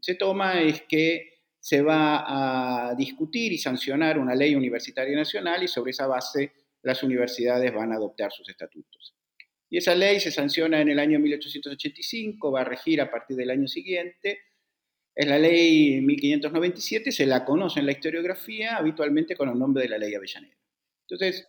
[0.00, 5.68] se toma es que se va a discutir y sancionar una ley universitaria nacional y
[5.68, 6.52] sobre esa base
[6.82, 9.14] las universidades van a adoptar sus estatutos.
[9.68, 13.50] Y esa ley se sanciona en el año 1885, va a regir a partir del
[13.50, 14.38] año siguiente
[15.16, 19.88] es la ley 1597, se la conoce en la historiografía habitualmente con el nombre de
[19.88, 20.54] la ley Avellaneda.
[21.08, 21.48] Entonces,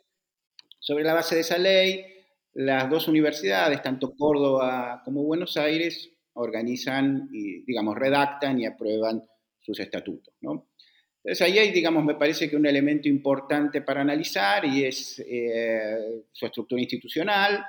[0.79, 2.05] sobre la base de esa ley,
[2.53, 9.21] las dos universidades, tanto Córdoba como Buenos Aires, organizan y, digamos, redactan y aprueban
[9.59, 10.33] sus estatutos.
[10.39, 16.23] Entonces, ahí hay, digamos, me parece que un elemento importante para analizar y es eh,
[16.31, 17.65] su estructura institucional.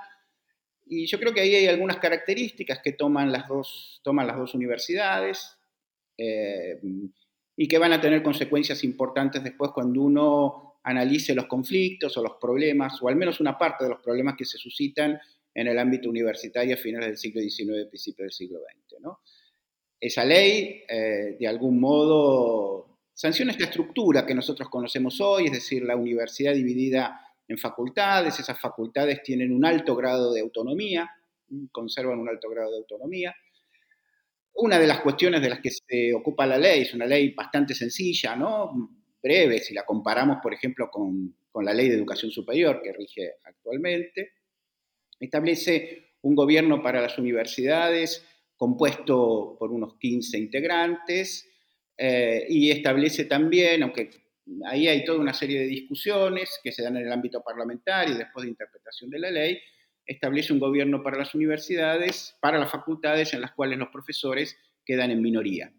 [0.87, 4.55] Y yo creo que ahí hay algunas características que toman las dos, toman las dos
[4.55, 5.58] universidades.
[6.19, 6.81] Eh,
[7.57, 12.37] y que van a tener consecuencias importantes después cuando uno analice los conflictos o los
[12.41, 15.19] problemas, o al menos una parte de los problemas que se suscitan
[15.55, 18.79] en el ámbito universitario a finales del siglo XIX y principios del siglo XX.
[20.01, 25.83] Esa ley, eh, de algún modo, sanciona esta estructura que nosotros conocemos hoy, es decir,
[25.83, 31.11] la universidad dividida en facultades, esas facultades tienen un alto grado de autonomía,
[31.73, 33.35] conservan un alto grado de autonomía,
[34.59, 37.75] una de las cuestiones de las que se ocupa la ley es una ley bastante
[37.75, 38.99] sencilla, ¿no?
[39.23, 44.35] breve, si la comparamos, por ejemplo, con, la ley de educación superior que rige actualmente.
[45.19, 48.25] Establece un gobierno para las universidades
[48.57, 51.49] compuesto por unos 15 integrantes
[51.97, 54.11] eh, y establece también, aunque
[54.67, 58.45] ahí hay toda una serie de discusiones que se dan en el ámbito parlamentario después
[58.45, 59.59] de interpretación de la ley,
[60.09, 65.13] establece un gobierno para las universidades, para las facultades en las cuales los profesores quedan
[65.13, 65.73] en minoría.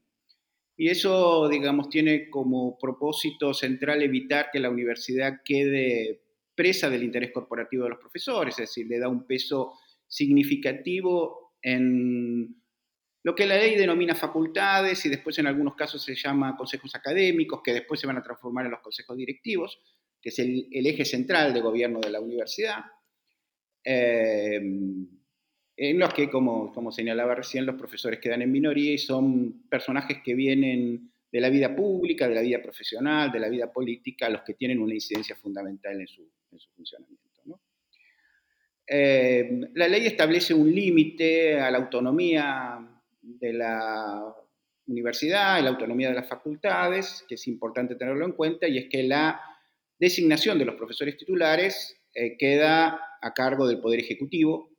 [0.77, 6.21] Y eso, digamos, tiene como propósito central evitar que la universidad quede
[6.55, 9.73] presa del interés corporativo de los profesores, es decir, le da un peso
[10.07, 12.55] significativo en
[13.23, 17.61] lo que la ley denomina facultades y después en algunos casos se llama consejos académicos,
[17.63, 19.81] que después se van a transformar en los consejos directivos,
[20.21, 22.85] que es el, eje central de gobierno de la universidad.
[23.83, 24.61] Eh,
[25.81, 30.17] en los que, como, como señalaba recién, los profesores quedan en minoría y son personajes
[30.23, 34.41] que vienen de la vida pública, de la vida profesional, de la vida política, los
[34.41, 36.29] que tienen una incidencia fundamental en su,
[36.75, 37.29] funcionamiento.
[38.91, 42.79] Eh, la ley establece un límite a la autonomía
[43.21, 44.35] de la
[44.87, 48.89] universidad, a la autonomía de las facultades, que es importante tenerlo en cuenta, y es
[48.89, 49.39] que la
[49.99, 54.69] designación de los profesores titulares eh, queda a cargo del Poder Ejecutivo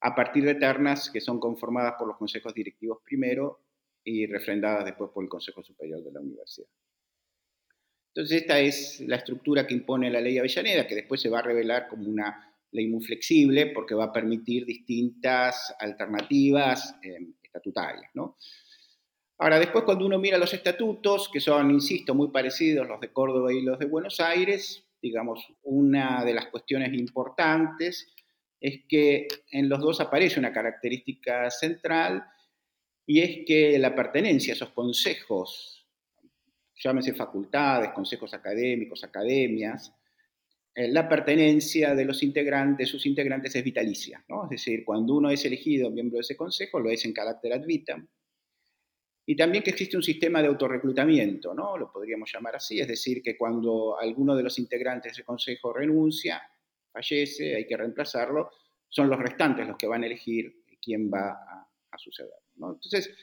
[0.00, 3.60] a partir de ternas que son conformadas por los consejos directivos primero
[4.04, 6.68] y refrendadas después por el Consejo Superior de la Universidad.
[8.08, 11.42] Entonces esta es la estructura que impone la ley Avellaneda, que después se va a
[11.42, 18.10] revelar como una ley muy flexible porque va a permitir distintas alternativas eh, estatutarias.
[18.14, 18.36] ¿no?
[19.38, 23.52] Ahora, después cuando uno mira los estatutos, que son, insisto, muy parecidos los de Córdoba
[23.52, 28.14] y los de Buenos Aires, digamos, una de las cuestiones importantes
[28.60, 32.24] es que en los dos aparece una característica central
[33.04, 35.84] y es que la pertenencia a esos consejos,
[36.76, 39.92] llámese facultades, consejos académicos, academias,
[40.74, 44.44] eh, la pertenencia de los integrantes, sus integrantes es vitalicia, ¿no?
[44.44, 47.66] Es decir, cuando uno es elegido miembro de ese consejo, lo es en carácter ad
[47.66, 48.08] vitam.
[49.24, 51.78] Y también que existe un sistema de autorreclutamiento, ¿no?
[51.78, 55.72] Lo podríamos llamar así, es decir, que cuando alguno de los integrantes de ese consejo
[55.72, 56.42] renuncia,
[56.92, 58.50] fallece, hay que reemplazarlo,
[58.88, 62.34] son los restantes los que van a elegir quién va a, suceder.
[62.56, 63.14] Entonces,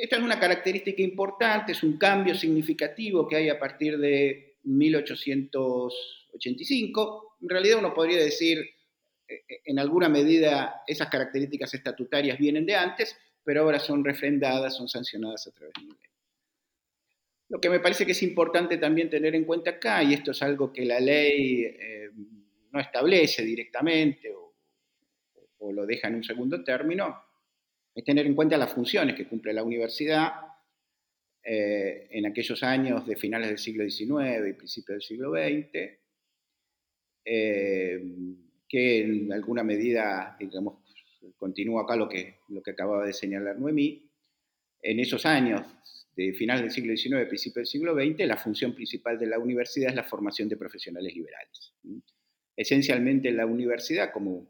[0.00, 7.36] esta es una característica importante, es un cambio significativo que hay a partir de 1885.
[7.42, 8.64] En realidad uno podría decir,
[9.28, 14.88] eh, en alguna medida, esas características estatutarias vienen de antes, pero ahora son refrendadas, son
[14.88, 16.10] sancionadas a través de la ley.
[17.50, 20.42] Lo que me parece que es importante también tener en cuenta acá, y esto es
[20.42, 22.10] algo que la ley eh,
[22.72, 24.42] no establece directamente o,
[25.72, 27.24] lo deja en un segundo término,
[27.94, 30.32] es tener en cuenta las funciones que cumple la universidad
[31.42, 35.98] eh, en aquellos años de finales del siglo XIX y principios del siglo XX,
[37.24, 38.02] eh,
[38.68, 40.83] que en alguna medida, digamos,
[41.36, 44.10] continúa acá lo que, lo que acababa de señalar Noemí,
[44.82, 45.62] en esos años
[46.14, 49.90] de finales del siglo XIX, principios del siglo XX, la función principal de la universidad
[49.90, 51.72] es la formación de profesionales liberales.
[52.56, 54.46] Esencialmente la universidad, como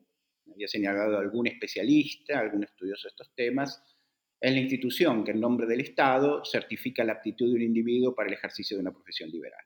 [0.53, 3.83] había señalado algún especialista, algún estudioso de estos temas,
[4.41, 8.29] es la institución que en nombre del Estado certifica la aptitud de un individuo para
[8.29, 9.65] el ejercicio de una profesión liberal.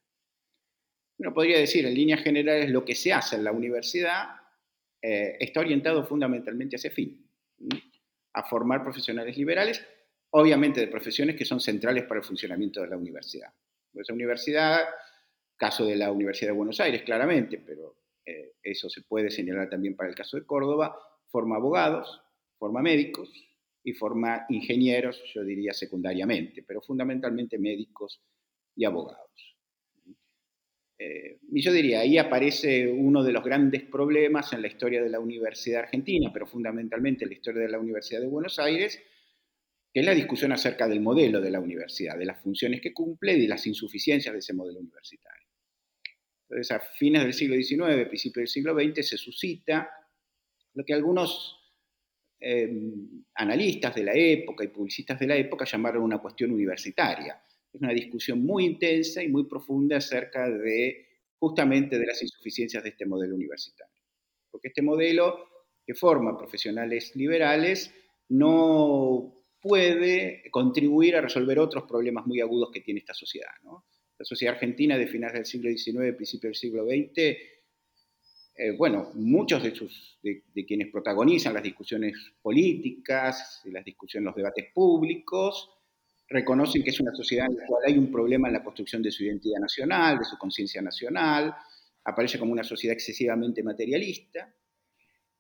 [1.18, 4.28] Uno podría decir, en líneas generales, lo que se hace en la universidad
[5.00, 7.26] eh, está orientado fundamentalmente a ese fin,
[8.32, 9.84] a formar profesionales liberales,
[10.30, 13.52] obviamente de profesiones que son centrales para el funcionamiento de la universidad.
[13.94, 14.87] Esa universidad,
[15.56, 19.96] caso de la Universidad de Buenos Aires, claramente, pero eh, eso se puede señalar también
[19.96, 20.96] para el caso de Córdoba,
[21.30, 22.20] forma abogados,
[22.58, 23.30] forma médicos
[23.82, 28.20] y forma ingenieros, yo diría secundariamente, pero fundamentalmente médicos
[28.76, 29.57] y abogados.
[30.98, 35.08] Eh, y yo diría, ahí aparece uno de los grandes problemas en la historia de
[35.08, 39.00] la Universidad Argentina, pero fundamentalmente en la historia de la Universidad de Buenos Aires,
[39.92, 43.34] que es la discusión acerca del modelo de la universidad, de las funciones que cumple
[43.34, 45.46] y de las insuficiencias de ese modelo universitario.
[46.48, 49.90] Entonces, a fines del siglo XIX, principios del siglo XX, se suscita
[50.74, 51.58] lo que algunos
[52.40, 52.70] eh,
[53.34, 57.40] analistas de la época y publicistas de la época llamaron una cuestión universitaria.
[57.72, 61.07] Es una discusión muy intensa y muy profunda acerca de
[61.38, 63.94] justamente de las insuficiencias de este modelo universitario.
[64.50, 65.48] Porque este modelo
[65.87, 67.92] que forma profesionales liberales
[68.28, 73.50] no puede contribuir a resolver otros problemas muy agudos que tiene esta sociedad.
[73.64, 77.38] la sociedad argentina de finales del siglo XIX, principios del siglo XX,
[78.61, 84.72] eh, bueno, muchos de, sus, de, quienes protagonizan las discusiones políticas, las discusiones, los debates
[84.74, 85.70] públicos,
[86.28, 89.10] reconocen que es una sociedad en la cual hay un problema en la construcción de
[89.10, 91.54] su identidad nacional, de su conciencia nacional,
[92.04, 94.54] aparece como una sociedad excesivamente materialista.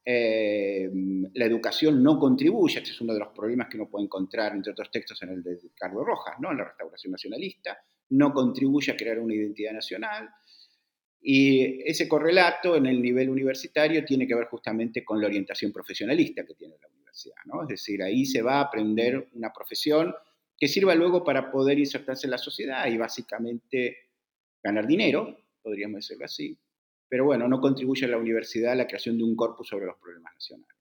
[0.04, 0.88] Eh,
[1.34, 4.72] la educación no contribuye, este es uno de los problemas que uno puede encontrar, entre
[4.72, 6.50] otros textos, en el de Carlos Rojas, ¿no?
[6.50, 7.78] en la restauración nacionalista,
[8.10, 10.30] no contribuye a crear una identidad nacional.
[11.20, 16.46] Y ese correlato en el nivel universitario tiene que ver justamente con la orientación profesionalista
[16.46, 17.36] que tiene la universidad.
[17.44, 17.62] ¿no?
[17.64, 20.14] Es decir, ahí se va a aprender una profesión
[20.58, 23.96] que sirva luego para poder insertarse en la sociedad y básicamente
[24.62, 26.58] ganar dinero, podríamos decirlo así.
[27.08, 29.96] Pero bueno, no contribuye a la universidad a la creación de un corpus sobre los
[29.96, 30.74] problemas nacionales.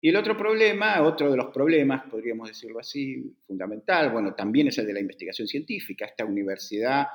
[0.00, 4.78] Y el otro problema, otro de los problemas, podríamos decirlo así, fundamental, bueno, también es
[4.78, 6.04] el de la investigación científica.
[6.04, 7.06] Esta universidad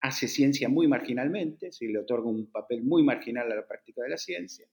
[0.00, 4.10] hace ciencia muy marginalmente, se le otorga un papel muy marginal a la práctica de
[4.10, 4.66] la ciencia.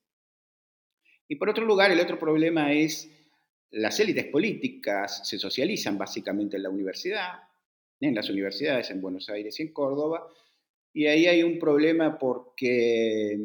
[1.28, 3.10] Y por otro lugar, el otro problema es
[3.74, 7.40] las élites políticas se socializan básicamente en la universidad,
[8.00, 10.28] en las universidades en Buenos Aires y en Córdoba,
[10.94, 13.40] y ahí hay un problema porque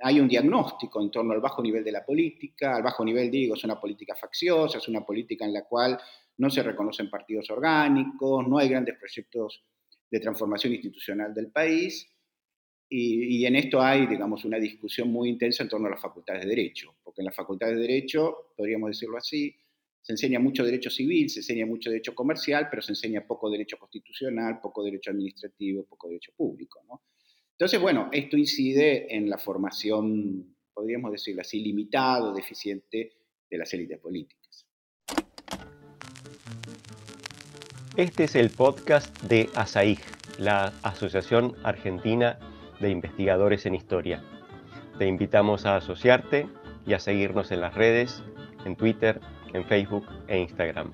[0.00, 3.54] hay un diagnóstico en torno al bajo nivel de la política, al bajo nivel digo,
[3.54, 5.98] es una política facciosa, es una política en la cual
[6.36, 9.64] no se reconocen partidos orgánicos, no hay grandes proyectos
[10.10, 12.06] de transformación institucional del país,
[12.92, 16.48] y, en esto hay, digamos, una discusión muy intensa en torno a las facultades de
[16.48, 19.54] derecho, porque en las facultades de derecho, podríamos decirlo así,
[20.02, 23.76] se enseña mucho derecho civil, se enseña mucho derecho comercial, pero se enseña poco derecho
[23.78, 26.80] constitucional, poco derecho administrativo, poco derecho público.
[27.52, 33.12] Entonces, bueno, esto incide en la formación, podríamos decirlo así, limitada o deficiente
[33.50, 34.66] de las élites políticas.
[37.96, 39.98] Este es el podcast de ASAIG,
[40.38, 42.38] la Asociación Argentina
[42.80, 44.24] de investigadores en historia.
[44.98, 46.46] Te invitamos a asociarte
[46.86, 48.22] y a seguirnos en las redes,
[48.64, 49.20] en Twitter,
[49.52, 50.92] en Facebook e Instagram.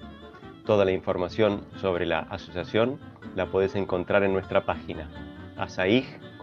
[0.65, 2.99] Toda la información sobre la asociación
[3.35, 5.09] la puedes encontrar en nuestra página
[5.57, 6.37] asaig.org.ar.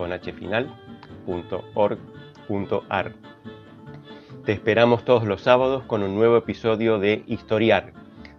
[4.45, 7.93] Te esperamos todos los sábados con un nuevo episodio de Historiar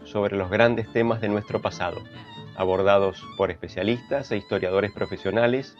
[0.04, 2.02] sobre los grandes temas de nuestro pasado,
[2.56, 5.76] abordados por especialistas e historiadores profesionales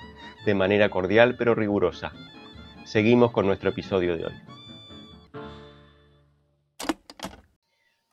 [0.47, 2.13] de manera cordial pero rigurosa.
[2.85, 4.35] Seguimos con nuestro episodio de hoy.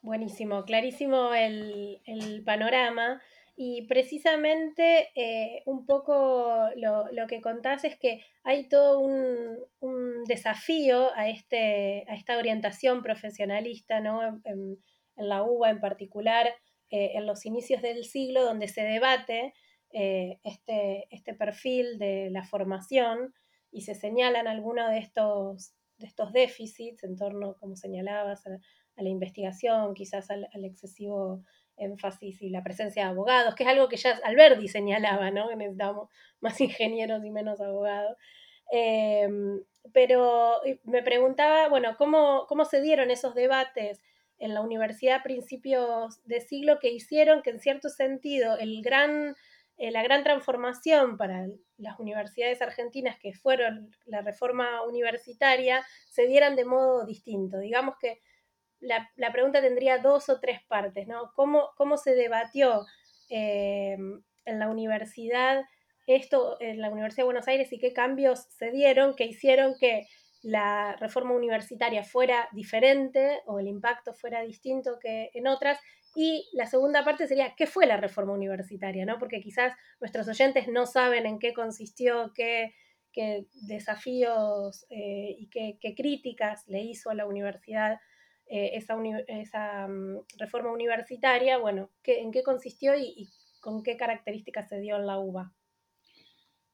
[0.02, 3.22] Buenísimo, clarísimo el, panorama.
[3.56, 11.30] Y precisamente eh, un poco lo, que contás es que hay todo un, desafío a,
[11.30, 14.42] este, a esta orientación profesionalista, ¿no?
[14.44, 14.78] en,
[15.18, 16.48] la UBA en particular,
[16.90, 19.54] eh, en los inicios del siglo, donde se debate
[19.94, 23.36] eh, este, este, perfil de la formación
[23.72, 28.46] y se señalan algunos de estos, de estos déficits en torno, como señalabas,
[29.02, 31.44] la investigación, quizás al, excesivo
[31.78, 35.50] énfasis y la presencia de abogados, que es algo que ya Alberti señalaba, ¿no?
[35.50, 38.18] que necesitamos más ingenieros y menos abogados.
[38.72, 44.02] Em, pero me preguntaba, bueno, ¿cómo, ¿cómo se dieron esos debates
[44.38, 49.36] en la universidad a principios de siglo que hicieron que en cierto sentido el gran
[49.82, 51.48] eh, la gran transformación para
[51.78, 57.58] las universidades argentinas que fueron la reforma universitaria se dieran de modo distinto.
[57.58, 58.20] Digamos que
[58.82, 61.32] la, pregunta tendría dos o tres partes, ¿no?
[61.36, 62.86] ¿Cómo, cómo se debatió
[63.30, 63.98] eh,
[64.46, 65.64] en la universidad
[66.08, 70.08] esto, en la Universidad de Buenos Aires y qué cambios se dieron que hicieron que
[70.42, 75.80] la reforma universitaria fuera diferente o el impacto fuera distinto que en otras
[76.16, 79.06] y la segunda parte sería, ¿qué fue la reforma universitaria?
[79.06, 79.18] ¿no?
[79.18, 82.74] Porque quizás nuestros oyentes no saben en qué consistió, qué,
[83.68, 88.00] desafíos eh, y qué, críticas le hizo a la universidad
[88.54, 88.98] eh, esa,
[89.28, 91.58] esa mm, reforma universitaria.
[91.58, 93.30] Bueno, ¿en qué consistió y,
[93.62, 95.56] con qué características se dio en la UBA?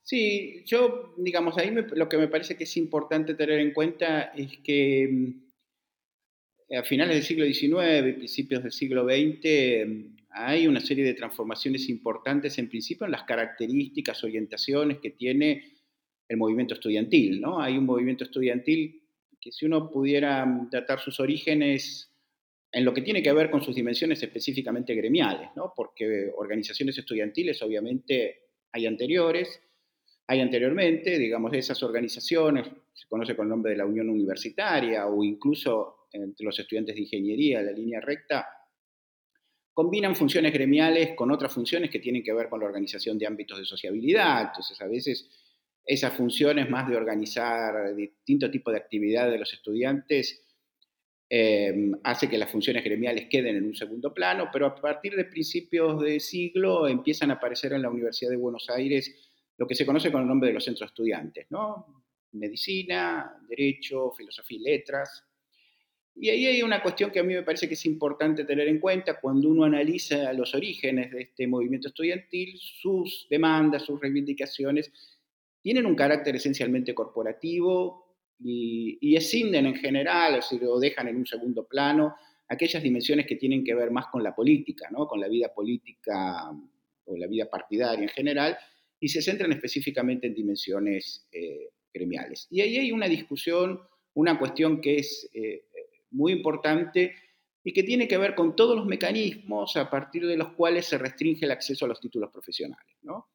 [0.01, 4.57] Sí, yo, digamos, ahí lo que me parece que es importante tener en cuenta es
[4.63, 11.05] que mm, a finales del siglo XIX y principios del siglo XX hay una serie
[11.05, 15.73] de transformaciones importantes, en principio en las características, orientaciones que tiene
[16.27, 17.39] el movimiento estudiantil.
[17.39, 17.61] ¿no?
[17.61, 19.06] Hay un movimiento estudiantil
[19.51, 22.11] si uno pudiera tratar sus orígenes
[22.71, 25.73] en lo que tiene que ver con sus dimensiones específicamente gremiales, ¿no?
[25.75, 28.41] porque organizaciones estudiantiles obviamente
[28.71, 29.61] hay anteriores,
[30.27, 35.23] hay anteriormente, digamos, esas organizaciones, se conoce con el nombre de la Unión Universitaria o
[35.23, 38.47] incluso entre los estudiantes de ingeniería, la línea recta,
[39.73, 43.59] combinan funciones gremiales con otras funciones que tienen que ver con la organización de ámbitos
[43.59, 44.47] de sociabilidad.
[44.47, 45.29] Entonces, a veces
[45.87, 50.43] esas funciones más de organizar distintos tipos de actividades de los estudiantes
[51.29, 55.25] eh, hace que las funciones gremiales queden en un segundo plano, pero a partir de
[55.25, 59.85] principios de siglo empiezan a aparecer en la Universidad de Buenos Aires lo que se
[59.85, 62.03] conoce con el nombre de los centros estudiantes, ¿no?
[62.33, 65.23] Medicina, Derecho, Filosofía y Letras,
[66.19, 68.79] y ahí hay una cuestión que a mí me parece que es importante tener en
[68.79, 74.91] cuenta cuando uno analiza los orígenes de este movimiento estudiantil, sus demandas, sus reivindicaciones,
[75.61, 81.17] tienen un carácter esencialmente corporativo y, y escinden en general, o se lo dejan en
[81.17, 82.15] un segundo plano,
[82.49, 85.07] aquellas dimensiones que tienen que ver más con la política, ¿no?
[85.07, 86.51] con la vida política
[87.05, 88.57] o la vida partidaria en general,
[88.99, 92.47] y se centran específicamente en dimensiones eh, gremiales.
[92.49, 93.79] Y ahí hay una discusión,
[94.13, 95.65] una cuestión que es eh,
[96.11, 97.15] muy importante
[97.63, 100.97] y que tiene que ver con todos los mecanismos a partir de los cuales se
[100.97, 102.95] restringe el acceso a los títulos profesionales.
[103.01, 103.27] ¿no?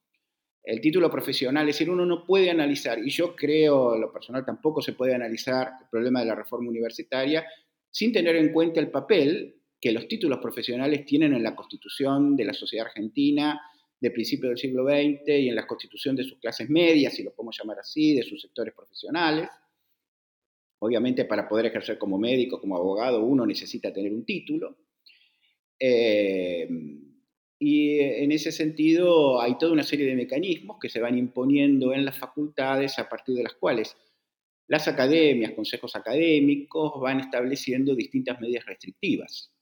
[0.62, 4.80] El título profesional, es decir, uno no puede analizar, y yo creo, lo personal tampoco
[4.80, 7.44] se puede analizar el problema de la reforma universitaria
[7.90, 12.44] sin tener en cuenta el papel que los títulos profesionales tienen en la constitución de
[12.44, 13.60] la sociedad argentina
[14.00, 17.32] de principios del siglo XX y en la constitución de sus clases medias, si lo
[17.32, 19.48] podemos llamar así, de sus sectores profesionales.
[20.78, 24.76] Obviamente para poder ejercer como médico, como abogado, uno necesita tener un título.
[25.78, 26.68] Eh,
[27.64, 32.04] y en ese sentido hay toda una serie de mecanismos que se van imponiendo en
[32.04, 33.96] las facultades a partir de las cuales
[34.66, 39.52] las academias, consejos académicos van estableciendo distintas medidas restrictivas.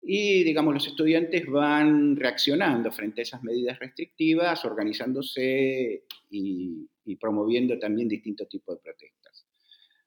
[0.00, 7.78] Y, digamos, los estudiantes van reaccionando frente a esas medidas restrictivas, organizándose y, y promoviendo
[7.78, 9.46] también distintos tipos de protestas.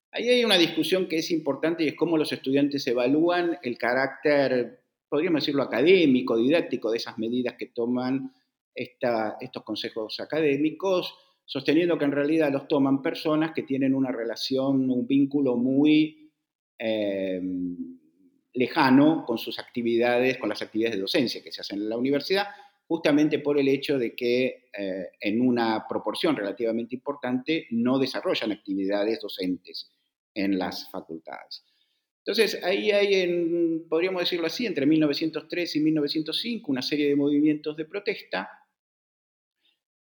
[0.09, 4.80] Ahí hay una discusión que es importante y es cómo los estudiantes evalúan el carácter
[5.12, 8.32] podríamos decirlo, académico, didáctico de esas medidas que toman
[8.74, 15.05] estos consejos académicos, sosteniendo que en realidad los toman personas que tienen una relación, un
[15.05, 16.32] vínculo muy
[16.80, 17.41] eh,
[18.53, 22.47] lejano con sus actividades, con las actividades de docencia que se hacen en la universidad,
[22.88, 29.20] justamente por el hecho de que eh, en una proporción relativamente importante no desarrollan actividades
[29.20, 29.91] docentes
[30.34, 31.66] en las facultades.
[32.26, 37.86] Entonces, ahí hay, podríamos decirlo así, entre 1903 y 1905, una serie de movimientos de
[37.86, 38.49] protesta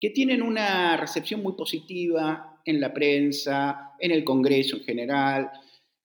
[0.00, 5.50] que tienen una recepción muy positiva en la prensa, en el Congreso en general,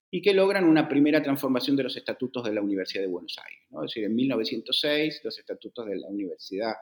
[0.09, 3.64] y que logran una primera transformación de los estatutos de la Universidad de Buenos Aires.
[3.72, 6.74] Es decir, en 1906 los estatutos de la Universidad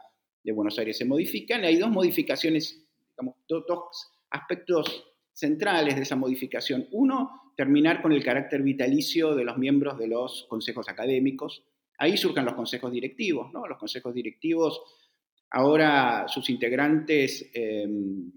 [0.43, 1.63] de Buenos Aires se modifican.
[1.63, 6.87] Hay dos modificaciones, digamos, dos aspectos centrales de esa modificación.
[6.91, 11.65] Uno, terminar con el carácter vitalicio de los miembros de los consejos académicos.
[11.97, 13.67] Ahí surgen los consejos directivos, ¿no?
[13.67, 14.81] Los consejos directivos,
[15.51, 18.31] ahora sus integrantes em,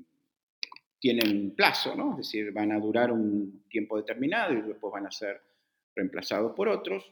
[0.98, 2.18] tienen un plazo, ¿no?
[2.18, 5.40] Es decir, van a durar un tiempo determinado y después van a ser
[5.94, 7.08] reemplazados por otros.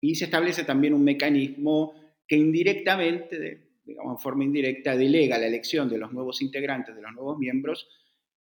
[0.00, 1.94] Y se establece también un mecanismo
[2.26, 7.12] que indirectamente, digamos en forma indirecta, delega la elección de los nuevos integrantes, de los
[7.12, 7.88] nuevos miembros,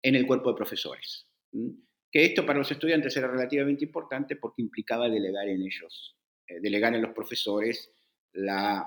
[0.04, 1.28] en el cuerpo de profesores.
[2.14, 6.16] Que esto para los estudiantes era relativamente importante porque implicaba delegar en ellos,
[6.48, 7.92] eh, delegar en los profesores
[8.34, 8.86] la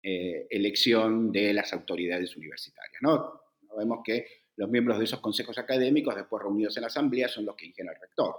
[0.00, 3.02] eh, elección de las autoridades universitarias.
[3.02, 3.32] ¿no?
[3.76, 7.56] Vemos que los miembros de esos consejos académicos, después reunidos en la asamblea, son los
[7.56, 8.36] que eligen al rector.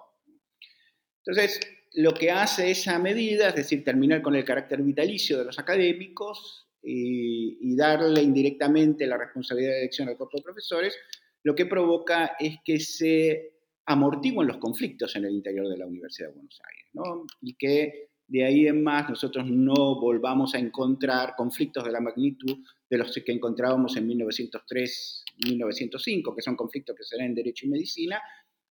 [1.17, 1.59] Entonces,
[1.95, 6.69] lo que hace esa medida, es decir, terminar con el carácter vitalicio de los académicos
[6.81, 10.97] y, y darle indirectamente la responsabilidad de elección al cuerpo de profesores,
[11.43, 13.58] lo que provoca es que se
[13.89, 17.25] amortiguen los conflictos en el interior de la Universidad de Buenos Aires, ¿no?
[17.41, 22.59] y que de ahí en más nosotros no volvamos a encontrar conflictos de la magnitud
[22.87, 27.69] de los que encontrábamos en 1903-1905, que son conflictos que se dan en Derecho y
[27.69, 28.21] Medicina,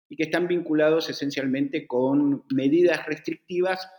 [0.08, 3.90] y que están vinculados esencialmente con medidas restrictivas,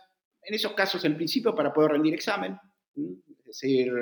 [0.42, 2.56] en esos casos en principio para poder rendir examen,
[2.96, 3.92] es decir,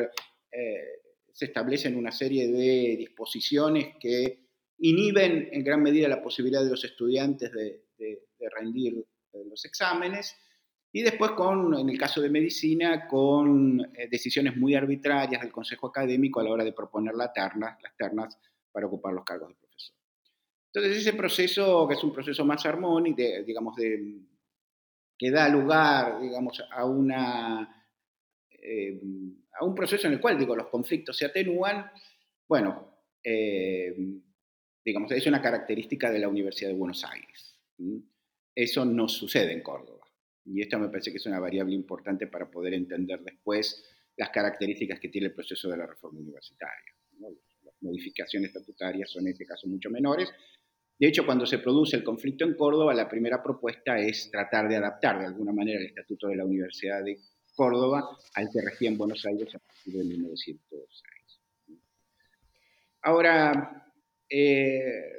[0.53, 0.85] eh,
[1.33, 4.47] se establecen una serie de disposiciones que
[4.79, 7.85] inhiben en gran medida la posibilidad de los estudiantes de,
[8.57, 10.37] rendir eh, los exámenes.
[10.91, 15.89] Y después, con, en el caso de medicina, con eh, decisiones muy arbitrarias del Consejo
[15.89, 18.39] Académico a la hora de proponer la terna, las ternas
[18.73, 19.97] para ocupar los cargos de profesor.
[20.73, 24.21] Entonces, ese proceso, que es un proceso más armónico, digamos, de,
[25.19, 27.75] que da lugar, digamos, a una...
[28.51, 29.01] Eh,
[29.61, 31.91] a un proceso en el cual, digo, los conflictos se atenúan,
[32.47, 33.03] bueno,
[34.89, 37.55] digamos, es una característica de la Universidad de Buenos Aires.
[38.55, 40.07] Eso no sucede en Córdoba.
[40.47, 43.85] Y esto me parece que es una variable importante para poder entender después
[44.17, 46.95] las características que tiene el proceso de la reforma universitaria.
[47.21, 50.33] Las modificaciones estatutarias son en este caso mucho menores.
[50.99, 54.77] De hecho, cuando se produce el conflicto en Córdoba, la primera propuesta es tratar de
[54.77, 57.19] adaptar de alguna manera el estatuto de la Universidad de
[57.55, 61.41] Córdoba al que regía en Buenos Aires a partir de 1906.
[63.03, 63.88] Ahora,
[64.31, 65.19] eh,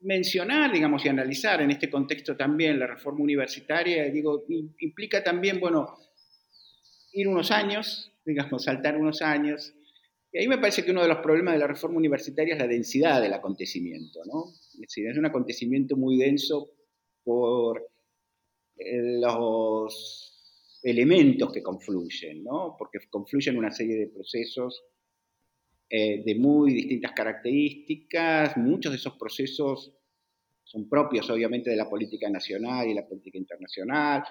[0.00, 4.44] mencionar, digamos, y analizar en este contexto también la reforma universitaria, digo,
[4.78, 5.98] implica también, bueno,
[7.12, 9.74] ir unos años, digamos, saltar unos años.
[10.30, 12.66] Y ahí me parece que uno de los problemas de la reforma universitaria es la
[12.66, 14.52] densidad del acontecimiento, ¿no?
[14.74, 16.70] Es decir, es un acontecimiento muy denso
[17.22, 17.88] por
[18.76, 22.76] eh, los elementos que confluyen, ¿no?
[22.78, 24.84] Porque confluyen una serie de procesos
[25.88, 28.56] eh, de muy distintas características.
[28.56, 29.92] Muchos de esos procesos
[30.62, 34.24] son propios, obviamente, de la política nacional y la política internacional.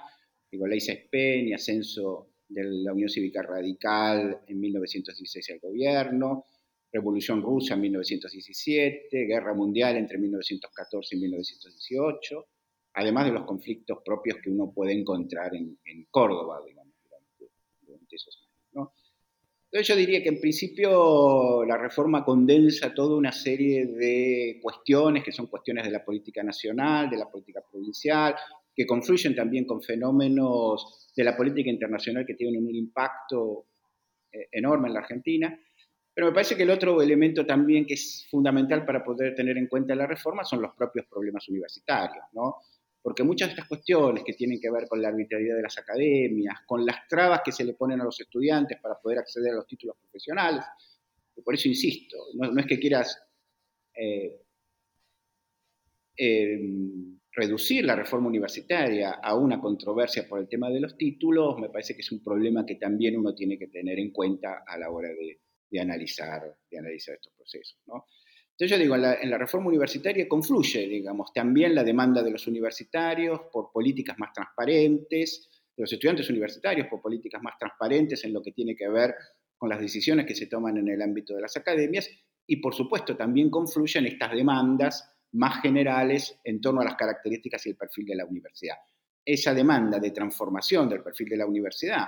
[0.51, 6.45] Digo, ley CESPEN y ascenso de la Unión Cívica Radical en 1916 al gobierno,
[6.91, 12.47] Revolución Rusa en 1917, Guerra Mundial entre 1914 y 1918,
[12.93, 15.78] además de los conflictos propios que uno puede encontrar en,
[16.12, 16.93] Córdoba, digamos,
[17.82, 18.89] durante, esos años.
[19.74, 25.32] Entonces yo diría que en principio la reforma condensa toda una serie de cuestiones que
[25.32, 28.36] son cuestiones de la política nacional, de la política provincial,
[28.76, 33.65] que confluyen también con fenómenos de la política internacional que tienen un impacto
[34.32, 35.59] eh, enorme en la Argentina.
[36.13, 39.65] Pero me parece que el otro elemento también que es fundamental para poder tener en
[39.65, 42.57] cuenta la reforma son los propios problemas universitarios, ¿no?
[43.04, 46.62] Porque muchas de estas cuestiones que tienen que ver con la arbitrariedad de las academias,
[46.66, 49.68] con las trabas que se le ponen a los estudiantes para poder acceder a los
[49.68, 50.64] títulos profesionales,
[51.43, 53.22] por eso insisto, no, es que quieras
[53.95, 54.41] eh,
[56.16, 56.60] eh,
[57.32, 61.95] reducir la reforma universitaria a una controversia por el tema de los títulos, me parece
[61.95, 65.10] que es un problema que también uno tiene que tener en cuenta a la hora
[65.10, 67.80] de, analizar, de analizar estos procesos.
[68.64, 73.41] Entonces yo digo, en la, reforma universitaria confluye, digamos, también la demanda de los universitarios
[73.51, 78.53] por políticas más transparentes, de los estudiantes universitarios por políticas más transparentes en lo que
[78.53, 79.16] tiene que ver
[79.57, 82.09] con las decisiones que se toman en el ámbito de las academias
[82.47, 87.72] y por supuesto también confluyen estas demandas más generales en torno a las características y
[87.72, 88.78] el perfil de la universidad.
[89.26, 92.05] Esa demanda de transformación del perfil de la universidad,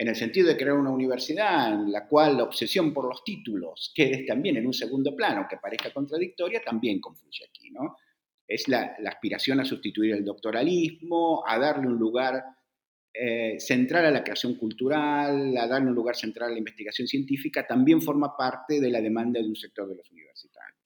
[0.00, 3.92] en el sentido de crear una universidad en la cual la obsesión por los títulos
[3.92, 7.96] quede también en un segundo plano, que parezca contradictoria, también confluye aquí, ¿no?
[8.46, 12.44] Es la, aspiración a sustituir el doctoralismo, a darle un lugar
[13.12, 17.66] eh, central a la creación cultural, a darle un lugar central a la investigación científica,
[17.66, 20.78] también forma parte de la demanda de un sector de los universitarios.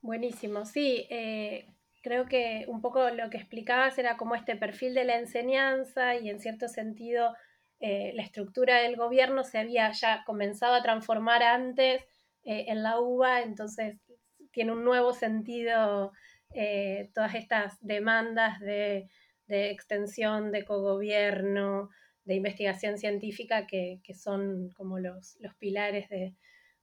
[0.00, 1.04] Buenísimo, sí.
[1.10, 1.66] Eh,
[2.06, 6.30] creo que un poco lo que explicabas era como este perfil de la enseñanza y
[6.30, 7.34] en cierto sentido
[7.80, 12.00] eh, la estructura del gobierno se había ya comenzado a transformar antes
[12.44, 13.96] eh, en la UBA, entonces
[14.52, 16.12] tiene un nuevo sentido
[17.12, 19.08] todas estas demandas de,
[19.48, 21.90] extensión, de cogobierno,
[22.24, 26.34] de investigación científica que, son como los, los pilares de,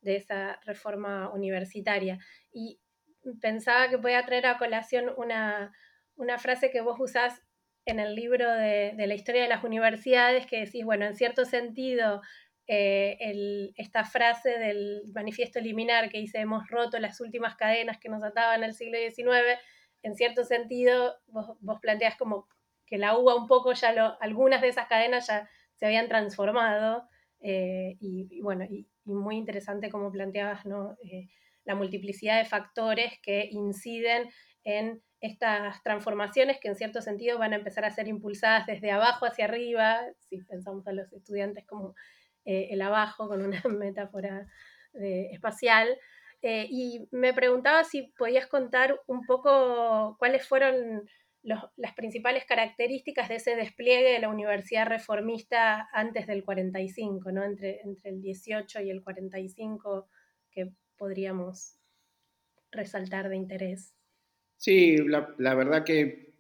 [0.01, 2.19] de esa reforma universitaria.
[2.51, 2.80] Y
[3.41, 5.71] pensaba que podía traer a colación una,
[6.39, 7.41] frase que vos usás
[7.86, 12.21] en el libro de, la historia de las universidades, que decís, bueno, en cierto sentido,
[12.67, 18.24] eh, esta frase del manifiesto liminar que dice, hemos roto las últimas cadenas que nos
[18.24, 19.59] ataban en el siglo XIX,
[20.01, 22.47] en cierto sentido, vos, vos planteás como
[22.86, 27.07] que la UBA un poco ya lo, algunas de esas cadenas ya se habían transformado,
[27.43, 30.95] eh, y, bueno, y, muy interesante como planteabas, ¿no?
[31.03, 31.28] Eh,
[31.66, 34.30] la multiplicidad de factores que inciden
[34.64, 39.26] en estas transformaciones que en cierto sentido van a empezar a ser impulsadas desde abajo
[39.26, 41.95] hacia arriba, si pensamos a los estudiantes como
[42.45, 44.47] eh, el abajo con una metáfora
[44.93, 45.97] eh, espacial.
[46.41, 51.07] Eh, y me preguntaba si podías contar un poco cuáles fueron
[51.41, 57.43] las principales características de ese despliegue de la universidad reformista antes del 45, ¿no?
[57.43, 60.07] entre, entre el 18 y el 45,
[60.51, 60.72] que
[61.03, 61.75] podríamos
[62.71, 63.93] resaltar de interés?
[64.55, 66.33] Sí, la, verdad que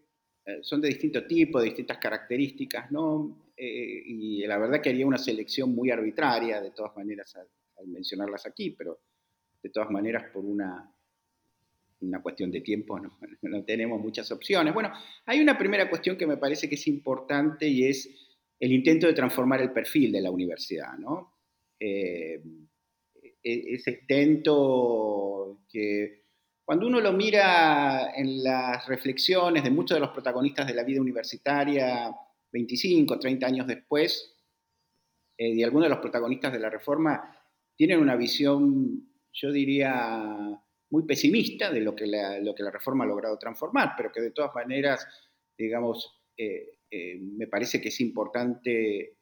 [0.45, 3.51] eh, son de distinto tipo, de distintas características, ¿no?
[3.57, 8.45] Eh, y la verdad que haría una selección muy arbitraria, de todas maneras, al, mencionarlas
[8.45, 9.01] aquí, pero
[9.61, 10.89] de todas maneras por una,
[11.99, 14.73] una cuestión de tiempo no, no, tenemos muchas opciones.
[14.73, 14.93] Bueno,
[15.25, 18.09] hay una primera cuestión que me parece que es importante y es
[18.61, 21.33] el intento de transformar el perfil de la universidad, ¿no?
[21.77, 22.41] Eh,
[23.43, 26.23] ese intento que
[26.65, 31.01] cuando uno lo mira en las reflexiones de muchos de los protagonistas de la vida
[31.01, 32.15] universitaria
[32.51, 34.33] 25, 30 años después,
[35.37, 37.37] eh, y algunos de los protagonistas de la reforma
[37.75, 40.57] tienen una visión, yo diría,
[40.89, 44.21] muy pesimista de lo que la, lo que la reforma ha logrado transformar, pero que
[44.21, 45.05] de todas maneras,
[45.57, 49.17] digamos, eh, eh, me parece que es importante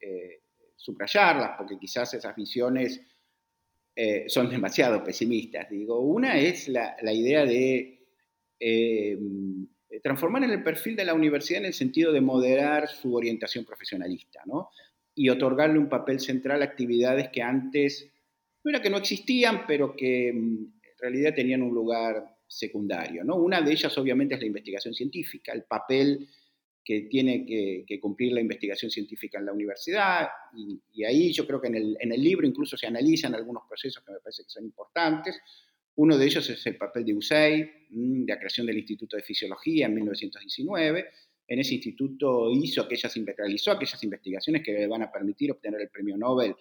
[0.76, 3.00] subrayarlas, porque quizás esas visiones
[3.94, 5.68] eh, son demasiado pesimistas.
[5.68, 8.06] Digo, una es la, idea de
[8.58, 9.18] eh,
[10.02, 14.40] transformar en el perfil de la universidad en el sentido de moderar su orientación profesionalista,
[14.46, 14.70] ¿no?
[15.14, 18.10] Y otorgarle un papel central a actividades que antes,
[18.64, 23.36] no que no existían, pero que mm, en realidad tenían un lugar secundario, ¿no?
[23.36, 26.28] Una de ellas obviamente es la investigación científica, el papel
[26.84, 31.68] que tiene que, cumplir la investigación científica en la universidad, y, ahí yo creo que
[31.68, 31.76] en
[32.12, 35.40] el, libro incluso se analizan algunos procesos que me parece que son importantes.
[35.96, 39.22] Uno de ellos es el papel de USAID, mm, de la creación del Instituto de
[39.22, 41.06] Fisiología en 1919.
[41.46, 45.90] En ese instituto hizo aquellas, realizó aquellas investigaciones que le van a permitir obtener el
[45.90, 46.54] premio Nobel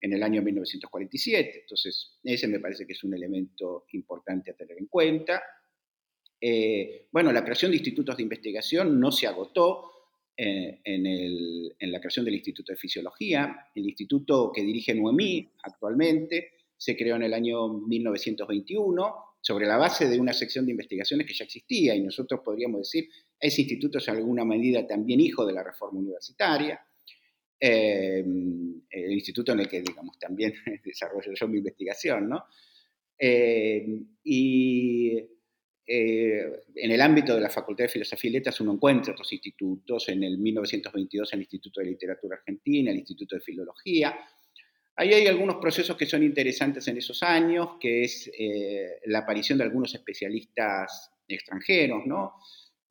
[0.00, 1.60] en el año 1947.
[1.62, 5.42] Entonces, ese me parece que es un elemento importante a tener en cuenta.
[6.40, 9.92] Eh, bueno, la creación de institutos de investigación no se agotó.
[10.38, 16.94] eh, en, la creación del Instituto de Fisiología, el instituto que dirige Noemí actualmente, se
[16.94, 21.44] creó en el año 1921 sobre la base de una sección de investigaciones que ya
[21.44, 23.08] existía y nosotros podríamos decir,
[23.38, 26.80] ese instituto es en alguna medida también hijo de la reforma universitaria,
[27.58, 28.24] eh,
[28.90, 30.52] el instituto en el que, digamos, también
[30.84, 32.44] desarrollo yo mi investigación, ¿no?
[33.18, 33.86] Eh,
[34.24, 35.16] y
[35.86, 36.25] eh,
[36.74, 40.22] en el ámbito de la Facultad de Filosofía y Letras uno encuentra otros institutos, en
[40.24, 44.18] el 1922 el Instituto de Literatura Argentina, el Instituto de Filología.
[44.96, 49.58] Ahí hay algunos procesos que son interesantes en esos años, que es eh, la aparición
[49.58, 52.34] de algunos especialistas extranjeros, ¿no?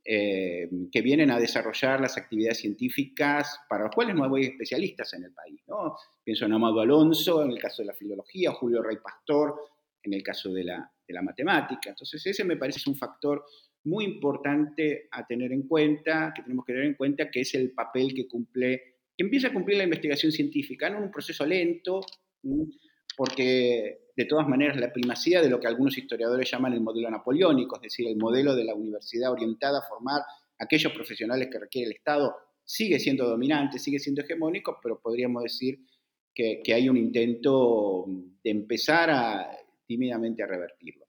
[0.08, 5.24] Eh, que vienen a desarrollar las actividades científicas para los cuales no hay especialistas en
[5.24, 5.60] el país.
[5.68, 5.98] ¿no?
[6.24, 9.56] Pienso en Amado Alonso, en el caso de la filología, Julio Rey Pastor,
[10.04, 11.90] en el caso de la, de la matemática.
[11.90, 13.46] Entonces ese me parece un factor
[13.86, 17.72] muy importante a tener en cuenta, que tenemos que tener en cuenta, que es el
[17.72, 22.02] papel que cumple, que empieza a cumplir la investigación científica, no en un proceso lento,
[23.16, 27.76] porque de todas maneras la primacía de lo que algunos historiadores llaman el modelo napoleónico,
[27.76, 30.22] es decir, el modelo de la universidad orientada a formar
[30.58, 35.80] aquellos profesionales que requiere el Estado, sigue siendo dominante, sigue siendo hegemónico, pero podríamos decir
[36.34, 38.06] que hay un intento
[38.44, 41.06] de empezar a tímidamente a revertirlo.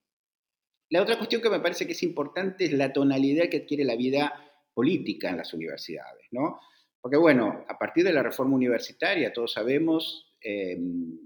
[0.89, 3.95] La otra cuestión que me parece que es importante es la tonalidad que adquiere la
[3.95, 4.33] vida
[4.73, 6.59] política en las universidades, ¿no?
[7.01, 11.19] Porque bueno, a partir de la reforma universitaria, todos sabemos, em,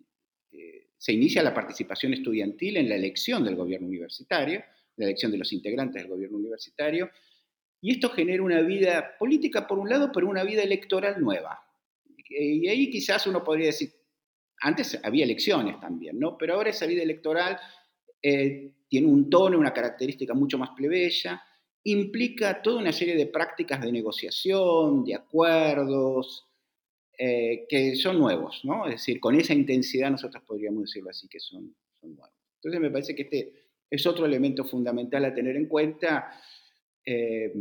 [0.52, 4.64] eh, se inicia la participación estudiantil en la elección del gobierno universitario,
[4.96, 7.10] la elección de los integrantes del gobierno universitario,
[7.82, 11.66] y esto genera una vida política por un lado, pero una vida electoral nueva.
[12.30, 13.92] Y ahí quizás uno podría decir,
[14.62, 16.38] antes había elecciones también, ¿no?
[16.38, 17.60] Pero ahora esa vida electoral
[18.22, 21.42] eh, tiene un tono, una característica mucho más plebeya,
[21.84, 26.48] implica toda una serie de prácticas de negociación, de acuerdos,
[27.18, 28.86] eh, que son nuevos, ¿no?
[28.86, 32.30] Es decir, con esa intensidad nosotros podríamos decirlo así, que son, nuevos.
[32.56, 33.54] Entonces me parece que este
[33.90, 36.32] es otro elemento fundamental a tener en cuenta.
[37.06, 37.52] Eh,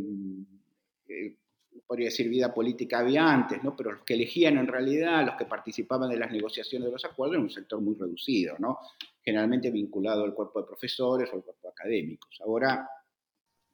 [1.91, 3.75] podría decir vida política había antes, ¿no?
[3.75, 7.35] pero los que elegían en realidad, los que participaban de las negociaciones de los acuerdos,
[7.35, 8.79] era un sector muy reducido, ¿no?
[9.25, 12.41] generalmente vinculado al cuerpo de profesores o al cuerpo de académicos.
[12.45, 12.89] Ahora,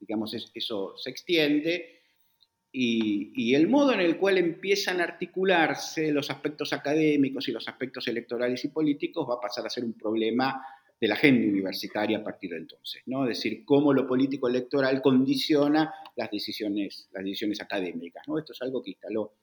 [0.01, 2.05] digamos, eso se extiende
[2.73, 7.69] y, y, el modo en el cual empiezan a articularse los aspectos académicos y los
[7.69, 10.65] aspectos electorales y políticos va a pasar a ser un problema
[11.01, 13.25] de la agenda universitaria a partir de entonces, ¿no?
[13.29, 18.39] Es decir, cómo lo político electoral condiciona las decisiones, las decisiones académicas, ¿no?
[18.39, 19.35] Esto es algo que instaló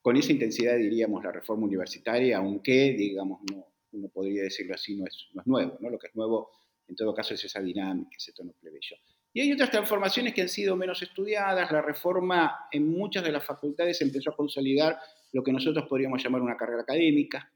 [0.00, 5.04] con esa intensidad, diríamos, la reforma universitaria, aunque, digamos, no, uno podría decirlo así, no
[5.06, 5.90] es, no es nuevo, ¿no?
[5.90, 6.50] Lo que es nuevo,
[6.86, 8.96] en todo caso, es esa dinámica, ese tono plebeyo.
[9.32, 11.70] Y hay otras transformaciones que han sido menos estudiadas.
[11.70, 14.98] La reforma en muchas de las facultades empezó a consolidar
[15.32, 17.52] lo que nosotros podríamos llamar una carrera académica.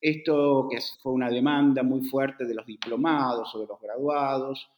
[0.00, 4.70] Esto que fue una demanda muy fuerte de los diplomados o de los graduados,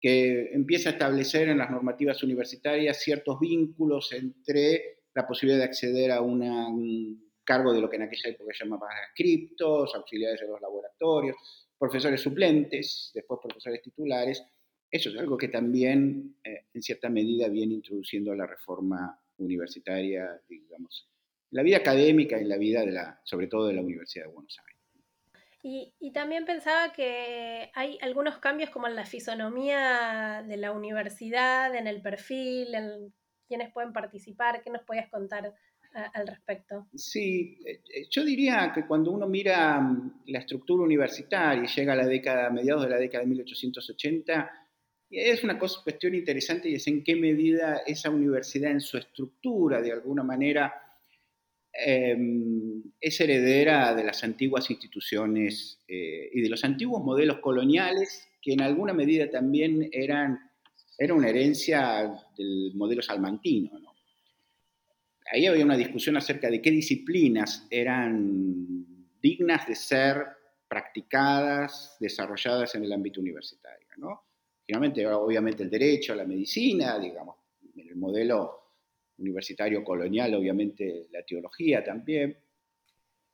[0.00, 6.12] que empieza a establecer en las normativas universitarias ciertos vínculos entre la posibilidad de acceder
[6.12, 10.60] a un cargo de lo que en aquella época se llamaba criptos, auxiliares de los
[10.60, 11.36] laboratorios,
[11.78, 14.42] profesores suplentes, después profesores titulares.
[14.90, 21.08] Eso es algo que también, eh, en cierta medida, viene introduciendo la reforma universitaria, digamos,
[21.50, 24.58] la vida académica y la vida, de la, sobre todo, de la Universidad de Buenos
[24.58, 24.76] Aires.
[25.68, 31.88] Y, también pensaba que hay algunos cambios como en la fisonomía de la universidad, en
[31.88, 33.12] el perfil, en
[33.48, 34.62] quiénes pueden participar.
[34.62, 35.52] ¿Qué nos podías contar
[36.14, 36.86] al respecto?
[36.94, 41.94] Sí, eh, eh, yo diría que cuando uno mira mm, la estructura universitaria y llega
[41.94, 44.50] a la década, a mediados de la década de 1880,
[45.10, 49.80] es una cosa, cuestión interesante y es en qué medida esa universidad en su estructura,
[49.80, 50.85] de alguna manera,
[51.84, 58.54] Em, es heredera de las antiguas instituciones eh, y de los antiguos modelos coloniales que
[58.54, 60.38] en alguna medida también eran
[60.98, 63.70] era una herencia del modelo salmantino.
[65.30, 68.86] Ahí había una discusión acerca de qué disciplinas eran
[69.20, 70.24] dignas de ser
[70.68, 73.88] practicadas, desarrolladas en el ámbito universitario.
[73.98, 74.22] ¿no?
[74.64, 77.36] Finalmente, obviamente, el derecho, la medicina, digamos,
[77.76, 78.65] el modelo
[79.18, 82.36] universitario colonial, obviamente la teología también.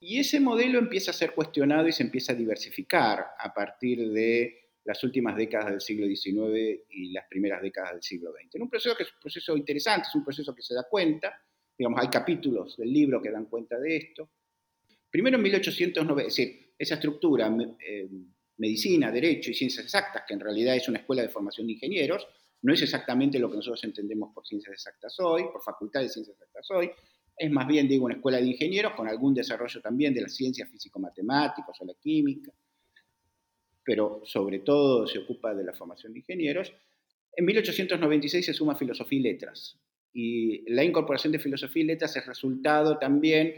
[0.01, 4.63] Y ese modelo empieza a ser cuestionado y se empieza a diversificar a partir de
[4.85, 8.57] las últimas décadas del siglo XIX y las primeras décadas del siglo XX.
[8.57, 11.41] En un proceso que es un proceso interesante, es un proceso que se da cuenta,
[11.79, 14.29] digamos, hay capítulos del libro que dan cuenta de esto.
[15.09, 17.55] Primero en 1890, es decir, esa estructura,
[17.87, 18.09] eh,
[18.57, 22.27] medicina, derecho y ciencias exactas, que en realidad es una escuela de formación de ingenieros,
[22.63, 26.37] no es exactamente lo que nosotros entendemos por ciencias exactas hoy, por facultad de ciencias
[26.37, 26.91] exactas hoy,
[27.37, 30.71] es más bien, digo, una escuela de ingenieros con algún desarrollo también de las ciencias
[30.71, 32.53] físico-matemáticas o la química,
[33.85, 36.73] pero sobre todo se ocupa de la formación de ingenieros.
[37.35, 39.79] En 1896 se suma filosofía y letras,
[40.13, 43.55] y la incorporación de filosofía y letras es resultado también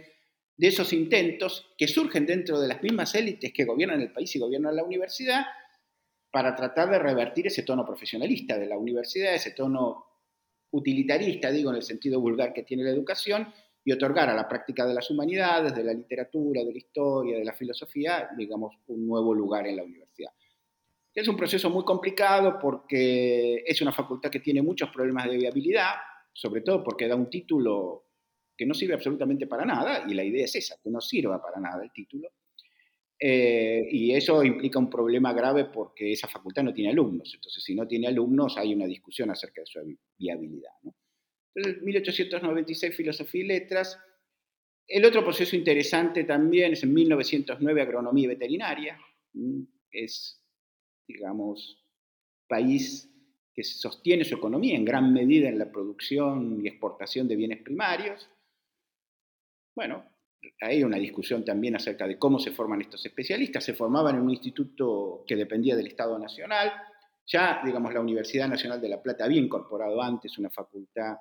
[0.57, 4.39] de esos intentos que surgen dentro de las mismas élites que gobiernan el país y
[4.39, 5.45] gobiernan la universidad
[6.35, 10.05] para tratar de revertir ese tono profesionalista de la universidad, ese tono
[10.73, 13.55] utilitarista, digo, en el sentido vulgar que tiene la educación,
[13.85, 17.45] y otorgar a la práctica de las humanidades, de la literatura, de la historia, de
[17.45, 20.33] la filosofía, digamos, un nuevo lugar en la universidad.
[21.15, 25.93] Es un proceso muy complicado porque es una facultad que tiene muchos problemas de viabilidad,
[26.33, 28.07] sobre todo porque da un título
[28.57, 31.61] que no sirve absolutamente para nada, y la idea es esa, que no sirva para
[31.61, 32.29] nada el título.
[33.19, 37.33] Eh, y eso implica un problema grave porque esa facultad no tiene alumnos.
[37.35, 39.81] Entonces, si no tiene alumnos, hay una discusión acerca de su
[40.19, 40.73] viabilidad.
[41.55, 43.99] Entonces, 1896, Filosofía y Letras.
[44.87, 48.99] El otro proceso interesante también es en 1909, Agronomía y Veterinaria.
[49.91, 50.43] Es,
[51.07, 51.83] digamos,
[52.47, 53.11] país
[53.55, 58.29] que sostiene su economía en gran medida en la producción y exportación de bienes primarios.
[59.77, 60.05] Bueno,
[60.61, 63.65] hay una discusión también acerca de cómo se forman estos especialistas.
[63.65, 66.73] Se formaban en un instituto que dependía del Estado Nacional.
[67.27, 71.17] Ya, digamos, la Universidad Nacional de La Plata había incorporado antes una facultad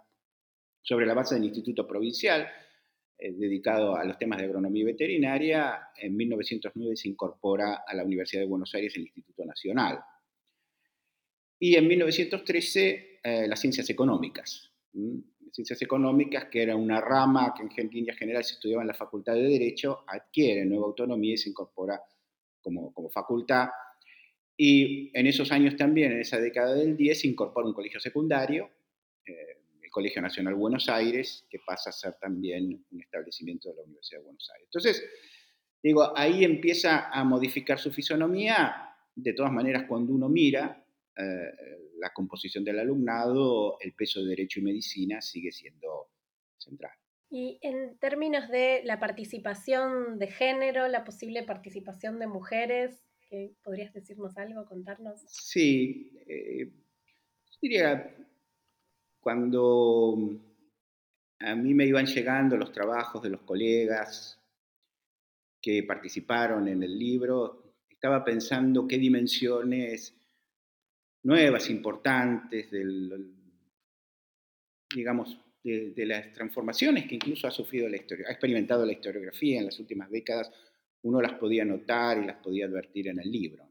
[0.81, 2.47] sobre la base del Instituto Provincial,
[3.17, 5.89] eh, dedicado a los temas de agronomía y veterinaria.
[5.95, 9.99] En 1909 se incorpora a la Universidad de Buenos Aires el Instituto Nacional.
[11.59, 14.69] Y en 1913 eh, las ciencias económicas.
[15.53, 19.35] Ciencias económicas, que era una rama que en línea general se estudiaba en la Facultad
[19.35, 22.01] de Derecho, adquiere nueva autonomía y se incorpora
[22.59, 23.69] como, como facultad.
[24.57, 28.67] Y en esos años también, en esa década del 10, se incorpora un colegio secundario,
[29.27, 33.83] eh, el Colegio Nacional Buenos Aires, que pasa a ser también un establecimiento de la
[33.83, 34.67] Universidad de Buenos Aires.
[34.69, 35.05] Entonces,
[35.83, 38.89] digo, ahí empieza a modificar su fisonomía.
[39.15, 40.83] De todas maneras, cuando uno mira
[41.15, 41.51] eh,
[42.03, 46.09] la composición del alumnado, el peso de Derecho y Medicina sigue siendo
[46.57, 46.91] central.
[47.29, 53.01] Y en términos de la participación de género, la posible participación de mujeres,
[53.63, 55.21] ¿podrías decirnos algo, contarnos?
[55.27, 56.69] Sí, eh,
[57.61, 58.13] diría,
[59.21, 60.17] cuando
[61.39, 64.39] a mí me iban llegando los trabajos de los colegas
[65.61, 70.19] que participaron en el libro, estaba pensando qué dimensiones
[71.23, 73.33] nuevas, importantes, del,
[74.93, 79.65] digamos, de, las transformaciones que incluso ha sufrido la historia, ha experimentado la historiografía en
[79.65, 80.51] las últimas décadas,
[81.03, 83.67] uno las podía notar y las podía advertir en el libro.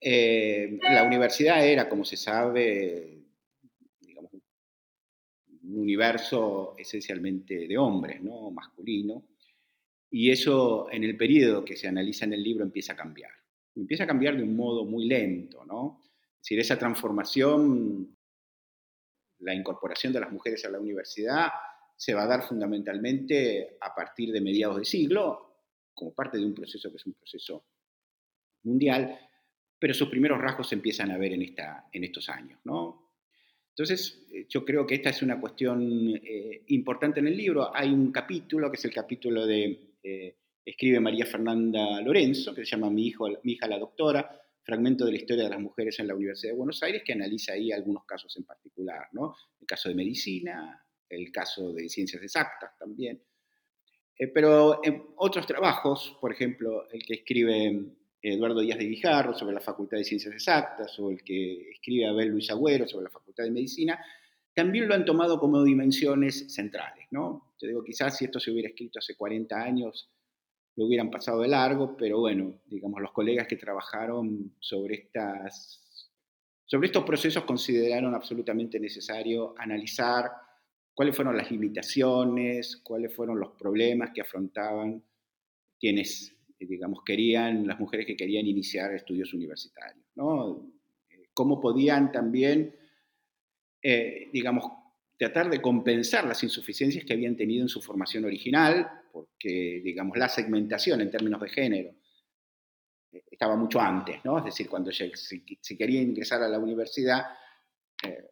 [0.00, 3.24] Eh, la universidad era, como se sabe,
[4.00, 8.50] digamos, un universo esencialmente de hombres, ¿no?
[8.50, 9.24] masculino,
[10.10, 13.32] y eso en el periodo que se analiza en el libro empieza a cambiar
[13.80, 16.00] empieza a cambiar de un modo muy lento, ¿no?
[16.02, 18.16] Es decir, esa transformación,
[19.40, 21.48] la incorporación de las mujeres a la universidad,
[21.96, 26.54] se va a dar fundamentalmente a partir de mediados de siglo, como parte de un
[26.54, 27.64] proceso que es un proceso
[28.62, 29.18] mundial,
[29.78, 33.08] pero sus primeros rasgos se empiezan a ver en, esta, en estos años, ¿no?
[33.70, 37.74] Entonces, eh, yo creo que esta es una cuestión eh, importante en el libro.
[37.74, 40.36] Hay un capítulo, que es el capítulo de eh,
[40.70, 45.12] escribe María Fernanda Lorenzo, que se llama Mi, hijo, mi hija la doctora, fragmento de
[45.12, 48.04] la historia de las mujeres en la Universidad de Buenos Aires, que analiza ahí algunos
[48.04, 49.34] casos en particular, ¿no?
[49.58, 53.22] El caso de medicina, el caso de ciencias exactas también.
[54.18, 57.86] Eh, pero en otros trabajos, por ejemplo, el que escribe
[58.20, 62.28] Eduardo Díaz de Guijarro sobre la Facultad de Ciencias Exactas, o el que escribe Abel
[62.28, 63.98] Luis Agüero sobre la Facultad de Medicina,
[64.52, 67.54] también lo han tomado como dimensiones centrales, ¿no?
[67.58, 70.10] Yo digo, quizás si esto se hubiera escrito hace 40 años,
[70.78, 76.08] lo hubieran pasado de largo, pero bueno, digamos, los colegas que trabajaron sobre, estas,
[76.64, 80.30] sobre estos procesos consideraron absolutamente necesario analizar
[80.94, 85.02] cuáles fueron las limitaciones, cuáles fueron los problemas que afrontaban
[85.80, 90.64] quienes, digamos, querían, las mujeres que querían iniciar estudios universitarios, ¿no?
[91.34, 92.72] Cómo podían también,
[93.82, 94.64] eh, digamos,
[95.18, 100.28] tratar de compensar las insuficiencias que habían tenido en su formación original, porque, digamos, la
[100.28, 101.94] segmentación en términos de género
[103.10, 104.38] eh, estaba mucho antes, ¿no?
[104.38, 105.10] Es decir, cuando se,
[105.76, 107.24] quería ingresar a la universidad,
[108.06, 108.30] eh,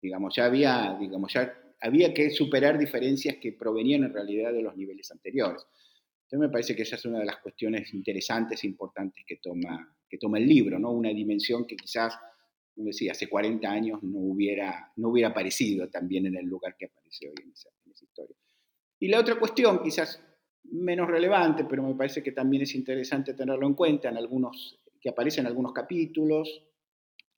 [0.00, 4.76] digamos, ya había, digamos, ya había que superar diferencias que provenían en realidad de los
[4.76, 5.66] niveles anteriores.
[6.24, 9.92] Entonces me parece que esa es una de las cuestiones interesantes e importantes que toma,
[10.08, 10.92] que toma el libro, ¿no?
[10.92, 12.16] Una dimensión que quizás
[12.76, 17.28] decía, hace 40 años no hubiera, no hubiera aparecido también en el lugar que aparece
[17.28, 17.68] hoy en esa,
[18.00, 18.36] historia.
[18.98, 20.22] Y la otra cuestión, quizás
[20.64, 25.10] menos relevante, pero me parece que también es interesante tenerlo en cuenta, en algunos, que
[25.10, 26.64] aparece en algunos capítulos,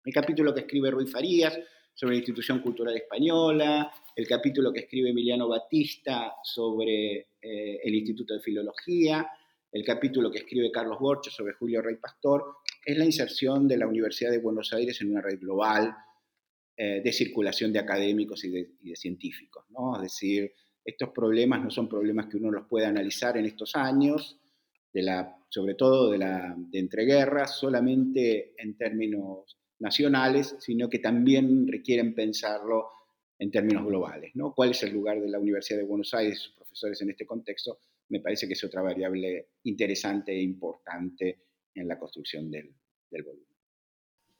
[0.04, 1.58] el capítulo que escribe Ruiz Farías
[1.94, 8.34] sobre la institución cultural española, el capítulo que escribe Emiliano Batista sobre eh, el Instituto
[8.34, 9.26] de Filología,
[9.72, 13.86] el capítulo que escribe Carlos Borcho sobre Julio Rey Pastor, es la inserción de la
[13.86, 15.94] Universidad de Buenos Aires en una red global
[16.76, 19.64] eh, de circulación de académicos y de, científicos.
[19.70, 19.96] ¿no?
[19.96, 20.52] Es decir,
[20.84, 24.40] estos problemas no son problemas que uno los pueda analizar en estos años,
[24.92, 31.66] de la, sobre todo de, la, de entreguerras, solamente en términos nacionales, sino que también
[31.66, 32.90] requieren pensarlo
[33.38, 34.32] en términos globales.
[34.34, 34.54] ¿no?
[34.54, 37.78] ¿Cuál es el lugar de la Universidad de Buenos Aires sus profesores en este contexto?
[38.08, 41.38] Me parece que es otra variable interesante e importante
[41.74, 42.74] en la construcción del,
[43.10, 43.46] volumen.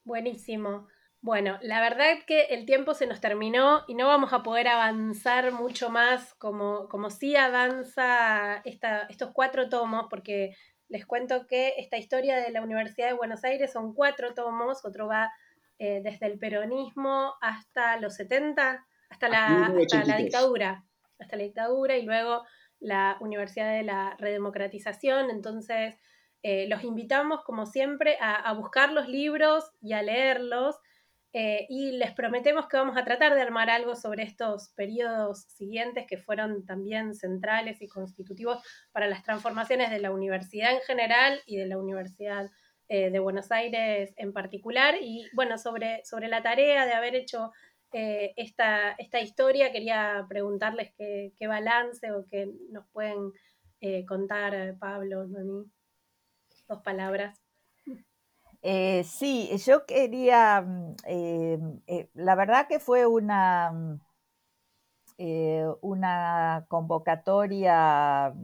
[0.05, 0.89] Buenísimo.
[1.21, 4.69] Bueno, la verdad es que el tiempo se nos terminó y no vamos a poder
[4.69, 10.55] avanzar mucho más como, como sí avanza estos cuatro tomos, porque
[10.89, 15.09] les cuento que esta historia de la Universidad de Buenos Aires son cuatro tomos, otro
[15.09, 15.33] va
[15.79, 20.85] eh, desde el peronismo hasta los 70, hasta la, hasta la dictadura,
[21.19, 22.45] hasta la dictadura y luego
[22.81, 25.31] la Universidad de la Redemocratización.
[25.31, 25.95] Entonces,
[26.45, 30.77] eh, los invitamos, como siempre, a, buscar los libros y a leerlos.
[31.33, 36.07] Eh, y les prometemos que vamos a tratar de armar algo sobre estos periodos siguientes
[36.07, 41.57] que fueron también centrales y constitutivos para las transformaciones de la universidad en general y
[41.57, 42.51] de la Universidad
[42.89, 44.97] eh, de Buenos Aires en particular.
[45.01, 47.53] Y bueno, sobre, sobre la tarea de haber hecho
[47.91, 53.33] esta, esta, historia, quería preguntarles qué, balance o qué nos pueden
[54.09, 55.71] contar, Pablo, Noemí
[56.69, 57.39] dos palabras.
[58.67, 64.01] Eh, sí, yo quería, mm, eh, eh, la verdad que fue una, mm,
[65.83, 68.35] una convocatoria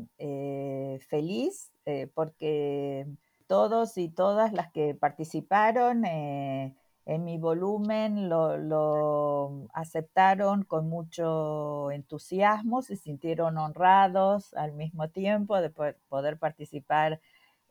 [1.09, 1.73] feliz
[2.15, 3.07] porque
[3.47, 12.83] todos y todas las que participaron en mi volumen lo, lo, aceptaron con mucho entusiasmo,
[12.83, 17.21] se sintieron honrados al mismo tiempo de poder participar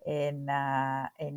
[0.06, 0.50] en,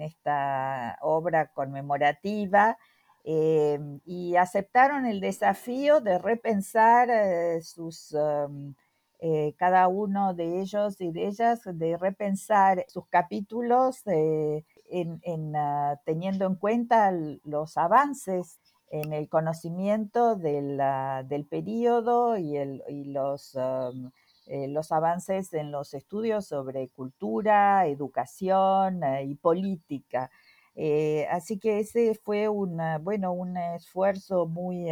[0.02, 2.78] esta obra conmemorativa
[3.24, 8.74] eh, y aceptaron el desafío de repensar eh, sus, um,
[9.20, 16.46] eh, cada uno de ellos y de ellas, de repensar sus capítulos en, ah, teniendo
[16.46, 17.12] en cuenta
[17.44, 18.58] los avances
[18.90, 20.80] en el conocimiento del,
[21.28, 24.10] del periodo y los um,
[24.47, 30.30] eh, los avances en los estudios sobre cultura, educación eh, y política.
[30.74, 34.88] Eh, así que ese fue bueno, un esfuerzo muy,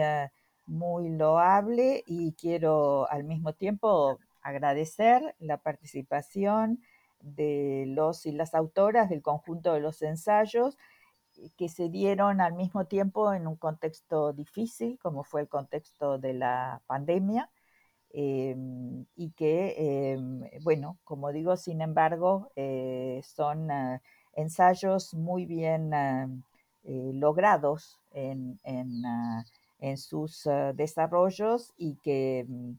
[0.67, 6.81] muy loable y quiero al mismo tiempo agradecer la participación
[7.21, 10.77] de los y las autoras del conjunto de los ensayos
[11.57, 16.35] que se dieron al mismo tiempo en un contexto difícil, como fue el contexto de
[16.35, 17.51] la pandemia,
[18.13, 24.03] Em, y que, em, bueno, como digo, sin embargo, eh, son ah,
[24.35, 26.29] ensayos muy bien ah,
[26.85, 29.45] eh, logrados en, en, ah,
[29.79, 32.73] en sus desarrollos y que, mm,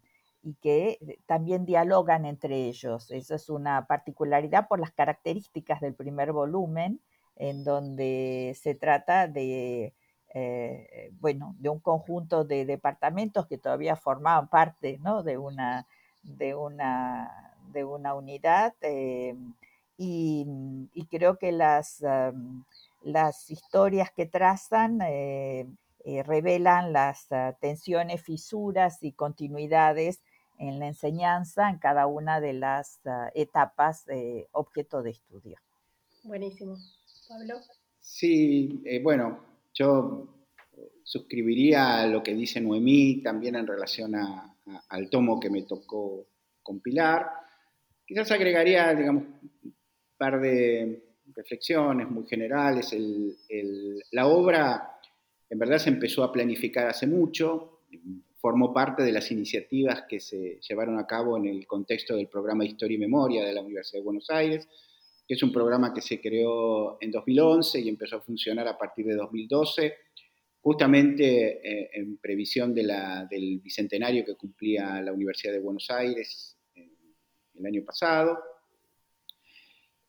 [0.43, 3.09] y que también dialogan entre ellos.
[3.11, 6.99] Esa es una particularidad por las características del primer volumen,
[7.35, 9.93] en donde se trata de
[10.33, 15.85] eh, bueno, de un conjunto de departamentos que todavía formaban parte de, una,
[16.23, 19.35] de, una, de una unidad eh,
[19.97, 20.47] y,
[21.09, 22.01] creo que las,
[23.03, 25.67] las historias que trazan eh,
[26.25, 27.27] revelan las
[27.59, 30.21] tensiones, fisuras y continuidades
[30.57, 33.01] en la enseñanza en cada una de las
[33.35, 34.05] etapas
[34.53, 35.57] objeto de estudio.
[36.23, 36.77] Buenísimo.
[37.27, 37.59] Pablo.
[37.99, 40.45] Sí, bueno, yo
[41.03, 46.27] suscribiría lo que dice Noemí también en relación al tomo que me tocó
[46.63, 47.27] compilar.
[48.05, 49.23] Quizás agregaría, digamos,
[49.63, 49.75] un
[50.17, 51.03] par de
[51.35, 52.95] reflexiones muy generales.
[54.11, 54.91] la obra
[55.49, 57.81] en verdad se empezó a planificar hace mucho,
[58.39, 62.63] formó parte de las iniciativas que se llevaron a cabo en el contexto del programa
[62.63, 64.67] Historia y Memoria de la Universidad de Buenos Aires,
[65.27, 69.05] que es un programa que se creó en 2011 y empezó a funcionar a partir
[69.05, 69.93] de 2012,
[70.61, 76.89] justamente eh, en previsión del bicentenario que cumplía la Universidad de Buenos Aires eh,
[77.55, 78.37] el año pasado.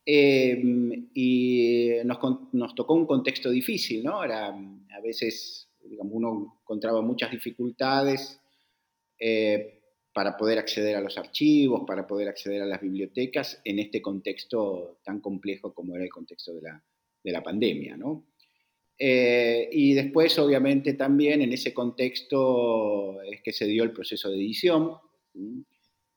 [0.04, 2.18] Em, y nos,
[2.52, 4.24] nos, tocó un contexto difícil, ¿no?
[4.24, 8.40] Era, a veces, digamos, uno encontraba muchas dificultades
[9.24, 9.81] eh,
[10.12, 14.98] para poder acceder a los archivos, para poder acceder a las bibliotecas en este contexto
[15.04, 16.82] tan complejo como era el contexto de la,
[17.22, 18.26] de la pandemia, ¿no?
[18.98, 24.36] Eh, y después, obviamente, también en ese contexto es que se dio el proceso de
[24.36, 24.96] edición,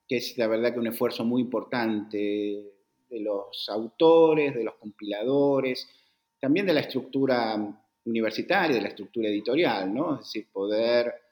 [0.07, 2.73] que es la verdad que un esfuerzo muy importante
[3.09, 5.87] de los autores, de los compiladores,
[6.39, 7.55] también de la estructura
[8.05, 10.15] universitaria, de la estructura editorial, ¿no?
[10.15, 11.24] Es decir, poder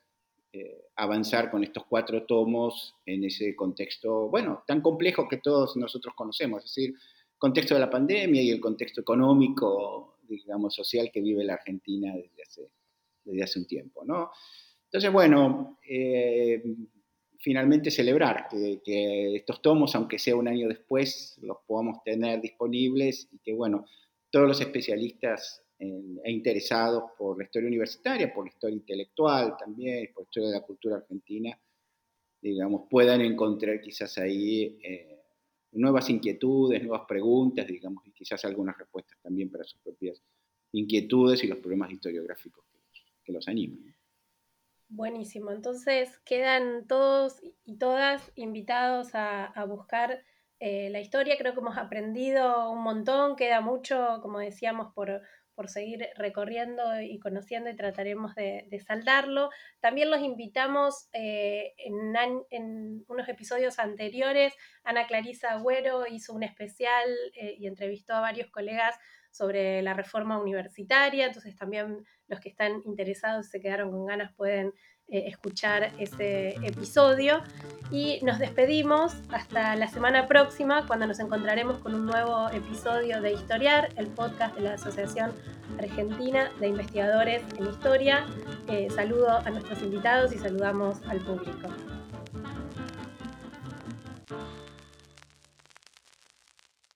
[0.55, 6.13] eh, avanzar con estos cuatro tomos en ese contexto, bueno, tan complejo que todos nosotros
[6.15, 6.93] conocemos, es decir,
[7.39, 12.43] contexto de la pandemia y el contexto económico, digamos, social que vive la Argentina desde
[12.43, 12.71] hace,
[13.25, 14.29] desde hace un tiempo, ¿no?
[14.85, 16.61] Entonces, bueno, eh,
[17.39, 23.39] finalmente celebrar que, estos tomos, aunque sea un año después, los podamos tener disponibles y
[23.39, 23.85] que, bueno,
[24.29, 25.62] todos los especialistas
[26.23, 30.55] e interesados por la historia universitaria, por la historia intelectual también, por la historia de
[30.55, 31.59] la cultura argentina,
[32.41, 35.23] digamos, puedan encontrar quizás ahí eh,
[35.71, 40.21] nuevas inquietudes, nuevas preguntas, digamos, y quizás algunas respuestas también para sus propias
[40.73, 42.65] inquietudes y los problemas historiográficos
[43.23, 43.95] que los animan.
[44.89, 50.23] Buenísimo, entonces quedan todos y todas invitados a, buscar
[50.59, 55.21] eh, la historia, creo que hemos aprendido un montón, queda mucho, como decíamos, por,
[55.69, 59.49] seguir recorriendo y conociendo y trataremos de, saldarlo.
[59.79, 62.15] También los invitamos eh, en,
[62.49, 68.49] en, unos episodios anteriores, Ana Clarisa Agüero hizo un especial eh, y entrevistó a varios
[68.49, 68.95] colegas
[69.31, 74.33] sobre la reforma universitaria, entonces también los que están interesados y se quedaron con ganas
[74.35, 74.73] pueden
[75.09, 77.41] eh, escuchar ese episodio.
[77.91, 83.33] Y nos despedimos hasta la semana próxima, cuando nos encontraremos con un nuevo episodio de
[83.33, 85.31] Historiar, el podcast de la Asociación
[85.77, 88.25] Argentina de Investigadores en Historia.
[88.67, 91.69] Eh, saludo a nuestros invitados y saludamos al público.